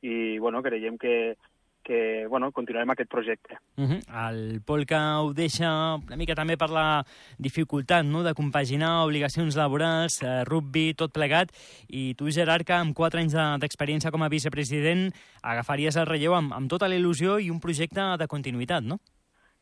i 0.01 0.39
bueno, 0.39 0.63
creiem 0.63 0.97
que, 0.97 1.35
que 1.83 2.25
bueno, 2.27 2.51
continuarem 2.51 2.89
aquest 2.89 3.09
projecte. 3.11 3.57
Uh 3.77 3.83
-huh. 3.83 4.29
El 4.29 4.61
Pol 4.61 4.85
que 4.85 4.95
ho 4.95 5.33
deixa 5.33 5.95
una 5.95 6.15
mica 6.15 6.35
també 6.35 6.57
per 6.57 6.69
la 6.69 7.05
dificultat 7.37 8.05
no? 8.05 8.23
de 8.23 8.33
compaginar 8.33 9.03
obligacions 9.05 9.55
laborals, 9.55 10.21
eh, 10.23 10.43
rugby, 10.45 10.93
tot 10.93 11.11
plegat, 11.11 11.51
i 11.87 12.15
tu, 12.15 12.31
Gerard, 12.31 12.65
que 12.65 12.73
amb 12.73 12.95
quatre 12.95 13.19
anys 13.19 13.33
d'experiència 13.33 14.11
com 14.11 14.23
a 14.23 14.29
vicepresident 14.29 15.11
agafaries 15.41 15.95
el 15.97 16.07
relleu 16.07 16.33
amb, 16.33 16.53
amb 16.53 16.69
tota 16.69 16.87
la 16.87 16.95
il·lusió 16.95 17.39
i 17.39 17.49
un 17.49 17.59
projecte 17.59 18.17
de 18.17 18.27
continuïtat, 18.27 18.83
no? 18.83 18.99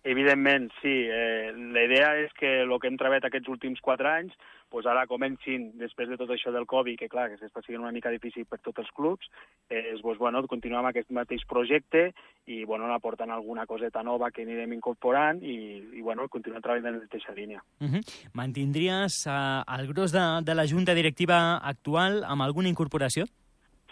Evidentment, 0.03 0.71
sí. 0.81 0.93
Eh, 1.05 1.51
la 1.53 1.83
idea 1.85 2.15
és 2.23 2.31
que 2.33 2.61
el 2.63 2.73
que 2.81 2.89
hem 2.89 2.97
treballat 2.97 3.27
aquests 3.27 3.51
últims 3.53 3.81
quatre 3.85 4.09
anys, 4.09 4.33
pues 4.71 4.87
ara 4.87 5.03
comencin, 5.05 5.67
després 5.77 6.07
de 6.09 6.17
tot 6.17 6.31
això 6.31 6.49
del 6.55 6.65
Covid, 6.65 6.95
que 6.97 7.09
clar, 7.11 7.27
que 7.29 7.37
s'està 7.37 7.61
sent 7.61 7.77
una 7.77 7.91
mica 7.91 8.09
difícil 8.09 8.47
per 8.49 8.61
tots 8.63 8.81
els 8.81 8.89
clubs, 8.95 9.27
eh, 9.69 9.93
pues, 10.01 10.17
bueno, 10.17 10.41
continuem 10.47 10.79
amb 10.79 10.89
aquest 10.89 11.11
mateix 11.11 11.43
projecte 11.45 12.07
i 12.47 12.63
bueno, 12.65 12.87
aportant 12.95 13.29
alguna 13.29 13.67
coseta 13.67 14.01
nova 14.01 14.31
que 14.31 14.41
anirem 14.47 14.73
incorporant 14.73 15.43
i, 15.43 15.57
i 15.99 16.01
bueno, 16.01 16.25
continuem 16.31 16.63
treballant 16.63 16.87
en 16.87 16.97
la 16.97 17.05
mateixa 17.05 17.35
línia. 17.35 17.61
Uh 17.81 17.91
-huh. 17.91 18.01
Mantindries 18.33 19.27
eh, 19.27 19.61
el 19.77 19.87
gros 19.87 20.11
de, 20.11 20.25
de 20.41 20.55
la 20.55 20.65
junta 20.65 20.95
directiva 20.95 21.57
actual 21.57 22.23
amb 22.23 22.41
alguna 22.41 22.69
incorporació? 22.69 23.25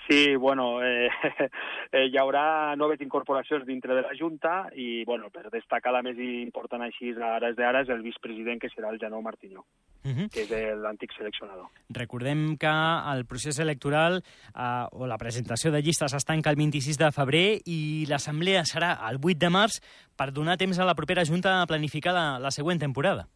Sí, 0.09 0.35
bueno, 0.35 0.83
eh, 0.83 1.07
eh, 1.91 2.05
hi 2.09 2.17
haurà 2.17 2.75
noves 2.75 3.01
incorporacions 3.05 3.65
dintre 3.67 3.93
de 3.93 4.01
la 4.01 4.15
Junta 4.17 4.63
i, 4.73 5.03
bueno, 5.05 5.29
per 5.29 5.51
destacar 5.53 5.93
la 5.93 6.01
més 6.01 6.17
important 6.17 6.81
així 6.81 7.13
ara 7.13 7.51
és 7.51 7.57
d'ara 7.59 7.83
és 7.85 7.91
el 7.93 8.01
vicepresident, 8.01 8.57
que 8.57 8.71
serà 8.73 8.89
el 8.89 8.97
Janó 8.97 9.21
Martinyó, 9.21 9.61
uh 9.61 10.09
-huh. 10.09 10.27
que 10.33 10.47
és 10.47 10.77
l'antic 10.81 11.13
seleccionador. 11.13 11.69
Recordem 11.89 12.57
que 12.57 12.73
el 13.13 13.25
procés 13.27 13.59
electoral 13.59 14.23
eh, 14.23 14.85
o 14.91 15.05
la 15.05 15.17
presentació 15.17 15.71
de 15.71 15.83
llistes 15.83 16.13
es 16.13 16.25
tanca 16.25 16.49
el 16.49 16.55
26 16.55 16.97
de 16.97 17.11
febrer 17.11 17.59
i 17.65 18.05
l'assemblea 18.09 18.63
serà 18.63 18.97
el 19.11 19.19
8 19.21 19.37
de 19.37 19.49
març 19.49 19.79
per 20.17 20.31
donar 20.33 20.57
temps 20.57 20.79
a 20.79 20.85
la 20.85 20.95
propera 20.95 21.23
Junta 21.23 21.61
a 21.61 21.67
planificar 21.67 22.13
la, 22.13 22.39
la 22.39 22.49
següent 22.49 22.79
temporada. 22.79 23.27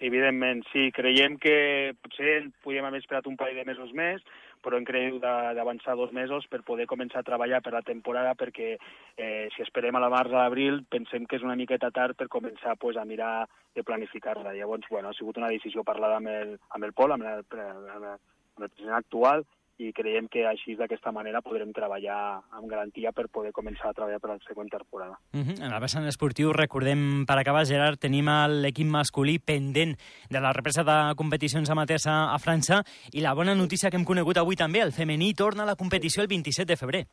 Evidentment, 0.00 0.64
sí. 0.72 0.90
Creiem 0.90 1.38
que 1.38 1.92
potser 2.02 2.50
podíem 2.62 2.84
haver 2.84 3.00
esperat 3.00 3.26
un 3.26 3.36
parell 3.36 3.56
de 3.56 3.64
mesos 3.64 3.92
més, 3.92 4.22
però 4.64 4.78
hem 4.80 4.86
cregut 4.88 5.22
d'avançar 5.22 5.96
dos 5.98 6.12
mesos 6.16 6.46
per 6.50 6.62
poder 6.66 6.88
començar 6.90 7.20
a 7.20 7.28
treballar 7.28 7.60
per 7.62 7.74
la 7.76 7.84
temporada 7.84 8.34
perquè 8.38 8.74
eh, 8.74 9.48
si 9.54 9.62
esperem 9.62 9.96
a 9.96 10.02
la 10.02 10.10
març 10.12 10.32
a 10.32 10.40
l'abril 10.40 10.82
pensem 10.90 11.28
que 11.28 11.36
és 11.36 11.44
una 11.46 11.58
miqueta 11.60 11.92
tard 11.92 12.16
per 12.16 12.30
començar 12.32 12.78
pues, 12.80 12.96
a 12.96 13.04
mirar 13.04 13.46
de 13.74 13.82
planificar-la. 13.82 14.54
Llavors, 14.54 14.88
bueno, 14.90 15.10
ha 15.10 15.18
sigut 15.18 15.36
una 15.40 15.50
decisió 15.52 15.84
parlada 15.84 16.20
amb 16.22 16.32
el, 16.32 16.56
amb 16.70 16.88
el 16.88 16.96
Pol, 16.96 17.12
amb 17.12 17.28
el, 17.28 17.44
amb 17.44 18.00
el, 18.00 18.16
amb 18.56 18.64
el 18.64 18.70
president 18.70 18.96
actual, 18.96 19.44
i 19.78 19.90
creiem 19.92 20.28
que 20.30 20.44
així 20.46 20.76
d'aquesta 20.78 21.10
manera 21.12 21.42
podrem 21.42 21.72
treballar 21.74 22.16
amb 22.54 22.68
garantia 22.70 23.10
per 23.12 23.26
poder 23.32 23.50
començar 23.52 23.90
a 23.90 23.96
treballar 23.96 24.20
per 24.22 24.30
la 24.30 24.38
següent 24.46 24.70
temporada. 24.70 25.18
Uh 25.34 25.40
-huh. 25.40 25.56
En 25.66 25.72
el 25.72 25.80
vessant 25.80 26.06
esportiu, 26.06 26.52
recordem, 26.52 27.24
per 27.26 27.38
acabar, 27.38 27.66
Gerard, 27.66 27.98
tenim 27.98 28.26
l'equip 28.48 28.86
masculí 28.86 29.38
pendent 29.38 29.96
de 30.30 30.40
la 30.40 30.52
represa 30.52 30.84
de 30.84 31.14
competicions 31.16 31.70
amateurs 31.70 32.06
a, 32.06 32.34
a 32.34 32.38
França 32.38 32.84
i 33.12 33.20
la 33.20 33.34
bona 33.34 33.54
notícia 33.54 33.90
que 33.90 33.96
hem 33.96 34.04
conegut 34.04 34.36
avui 34.36 34.56
també, 34.56 34.80
el 34.80 34.92
femení 34.92 35.34
torna 35.34 35.64
a 35.64 35.66
la 35.66 35.76
competició 35.76 36.22
el 36.22 36.28
27 36.28 36.72
de 36.72 36.76
febrer. 36.76 37.06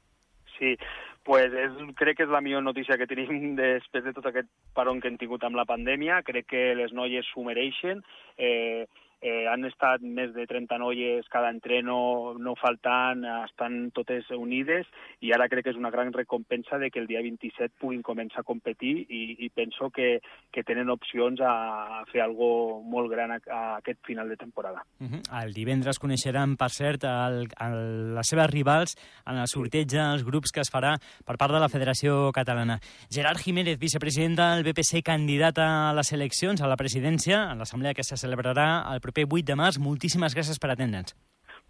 Sí, 0.58 0.78
pues 1.24 1.54
és, 1.54 1.72
crec 1.96 2.18
que 2.18 2.24
és 2.24 2.30
la 2.30 2.42
millor 2.42 2.64
notícia 2.64 2.98
que 2.98 3.08
tenim 3.08 3.56
després 3.60 4.04
de 4.04 4.14
tot 4.14 4.26
aquest 4.26 4.50
paron 4.74 5.02
que 5.02 5.08
hem 5.08 5.18
tingut 5.18 5.44
amb 5.44 5.56
la 5.56 5.66
pandèmia. 5.66 6.22
Crec 6.24 6.48
que 6.48 6.76
les 6.76 6.94
noies 6.94 7.26
s'ho 7.32 7.44
mereixen. 7.44 8.04
Eh, 8.38 8.86
eh, 9.22 9.46
han 9.48 9.66
estat 9.70 10.02
més 10.02 10.34
de 10.34 10.46
30 10.50 10.78
noies 10.82 11.30
cada 11.32 11.52
entreno, 11.54 12.34
no 12.42 12.56
faltant, 12.60 13.24
estan 13.46 13.92
totes 13.96 14.30
unides 14.36 14.90
i 15.22 15.32
ara 15.36 15.48
crec 15.52 15.66
que 15.66 15.74
és 15.76 15.80
una 15.80 15.94
gran 15.94 16.12
recompensa 16.14 16.80
de 16.82 16.90
que 16.90 17.00
el 17.00 17.08
dia 17.08 17.22
27 17.22 17.78
puguin 17.80 18.02
començar 18.02 18.42
a 18.42 18.48
competir 18.48 18.94
i, 19.08 19.22
i 19.46 19.50
penso 19.54 19.92
que, 19.94 20.20
que 20.52 20.66
tenen 20.68 20.90
opcions 20.90 21.42
a, 21.46 22.04
fer 22.12 22.24
algo 22.24 22.82
molt 22.82 23.12
gran 23.12 23.36
a, 23.36 23.40
a 23.46 23.62
aquest 23.78 24.02
final 24.08 24.30
de 24.30 24.38
temporada. 24.38 24.84
Uh 25.00 25.08
-huh. 25.08 25.22
El 25.44 25.54
divendres 25.54 26.00
coneixeran, 26.00 26.58
per 26.58 26.70
cert, 26.70 27.04
el, 27.04 27.48
el, 27.60 28.16
les 28.16 28.28
seves 28.28 28.50
rivals 28.50 28.96
en 29.26 29.38
el 29.38 29.48
sorteig 29.48 29.88
dels 29.88 30.24
grups 30.24 30.52
que 30.52 30.62
es 30.62 30.72
farà 30.72 30.98
per 31.26 31.38
part 31.38 31.54
de 31.54 31.60
la 31.60 31.70
Federació 31.70 32.32
Catalana. 32.32 32.80
Gerard 33.10 33.38
Jiménez, 33.38 33.78
vicepresident 33.80 34.36
del 34.36 34.64
BPC, 34.64 35.04
candidat 35.04 35.58
a 35.60 35.94
les 35.94 36.12
eleccions, 36.14 36.62
a 36.62 36.68
la 36.68 36.78
presidència, 36.78 37.52
en 37.52 37.58
l'assemblea 37.60 37.94
que 37.94 38.04
se 38.04 38.18
celebrarà 38.18 38.94
el 38.94 39.02
proper 39.12 39.28
8 39.28 39.46
de 39.52 39.56
març. 39.60 39.80
Moltíssimes 39.80 40.36
gràcies 40.36 40.60
per 40.60 40.72
atendre'ns. 40.72 41.16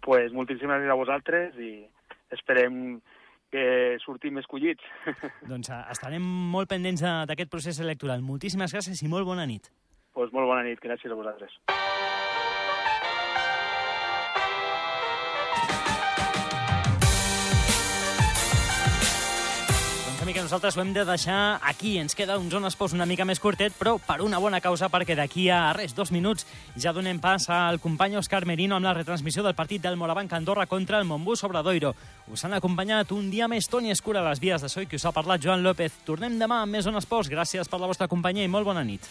Pues 0.02 0.32
moltíssimes 0.34 0.78
gràcies 0.78 0.94
a 0.94 0.98
vosaltres 0.98 1.58
i 1.58 1.72
esperem 2.34 3.00
que 3.52 3.98
sortim 4.04 4.38
escollits. 4.40 4.82
Doncs 5.50 5.70
eh, 5.70 5.82
estarem 5.92 6.24
molt 6.24 6.70
pendents 6.72 7.04
d'aquest 7.28 7.52
procés 7.52 7.82
electoral. 7.84 8.24
Moltíssimes 8.24 8.72
gràcies 8.72 9.02
i 9.02 9.10
molt 9.12 9.28
bona 9.28 9.46
nit. 9.46 9.68
Pues 10.16 10.32
molt 10.32 10.48
bona 10.48 10.64
nit, 10.64 10.80
gràcies 10.80 11.12
a 11.12 11.18
vosaltres. 11.18 11.58
Que 20.32 20.40
nosaltres 20.40 20.78
ho 20.78 20.80
hem 20.80 20.94
de 20.94 21.02
deixar 21.04 21.60
aquí. 21.60 21.98
Ens 22.00 22.14
queda 22.16 22.38
un 22.40 22.46
zona 22.48 22.70
espòs 22.70 22.94
una 22.96 23.04
mica 23.04 23.26
més 23.28 23.40
curtet, 23.40 23.74
però 23.76 23.98
per 24.00 24.22
una 24.24 24.38
bona 24.40 24.62
causa, 24.64 24.88
perquè 24.88 25.12
d'aquí 25.18 25.50
a 25.52 25.74
res, 25.76 25.92
dos 25.92 26.08
minuts, 26.08 26.46
ja 26.72 26.94
donem 26.96 27.20
pas 27.20 27.50
al 27.52 27.76
company 27.84 28.16
Òscar 28.16 28.46
Merino 28.48 28.78
amb 28.78 28.88
la 28.88 28.94
retransmissió 28.96 29.44
del 29.44 29.54
partit 29.58 29.84
del 29.84 29.98
Morabanc 30.00 30.32
Andorra 30.32 30.64
contra 30.66 30.98
el 30.98 31.04
Montbus 31.04 31.44
Obradoiro. 31.44 31.92
Us 32.32 32.46
han 32.46 32.56
acompanyat 32.56 33.12
un 33.12 33.28
dia 33.30 33.46
més 33.46 33.68
Toni 33.68 33.92
Escura 33.92 34.24
a 34.24 34.28
les 34.30 34.40
vies 34.40 34.64
de 34.64 34.72
Soi, 34.72 34.88
que 34.88 34.96
us 34.96 35.04
ha 35.04 35.12
parlat 35.12 35.44
Joan 35.44 35.62
López. 35.62 36.00
Tornem 36.08 36.40
demà 36.40 36.62
amb 36.62 36.72
més 36.72 36.88
zones 36.88 37.04
espòs. 37.04 37.28
Gràcies 37.28 37.68
per 37.68 37.84
la 37.84 37.92
vostra 37.92 38.08
companyia 38.08 38.48
i 38.48 38.52
molt 38.56 38.64
bona 38.64 38.88
nit. 38.88 39.04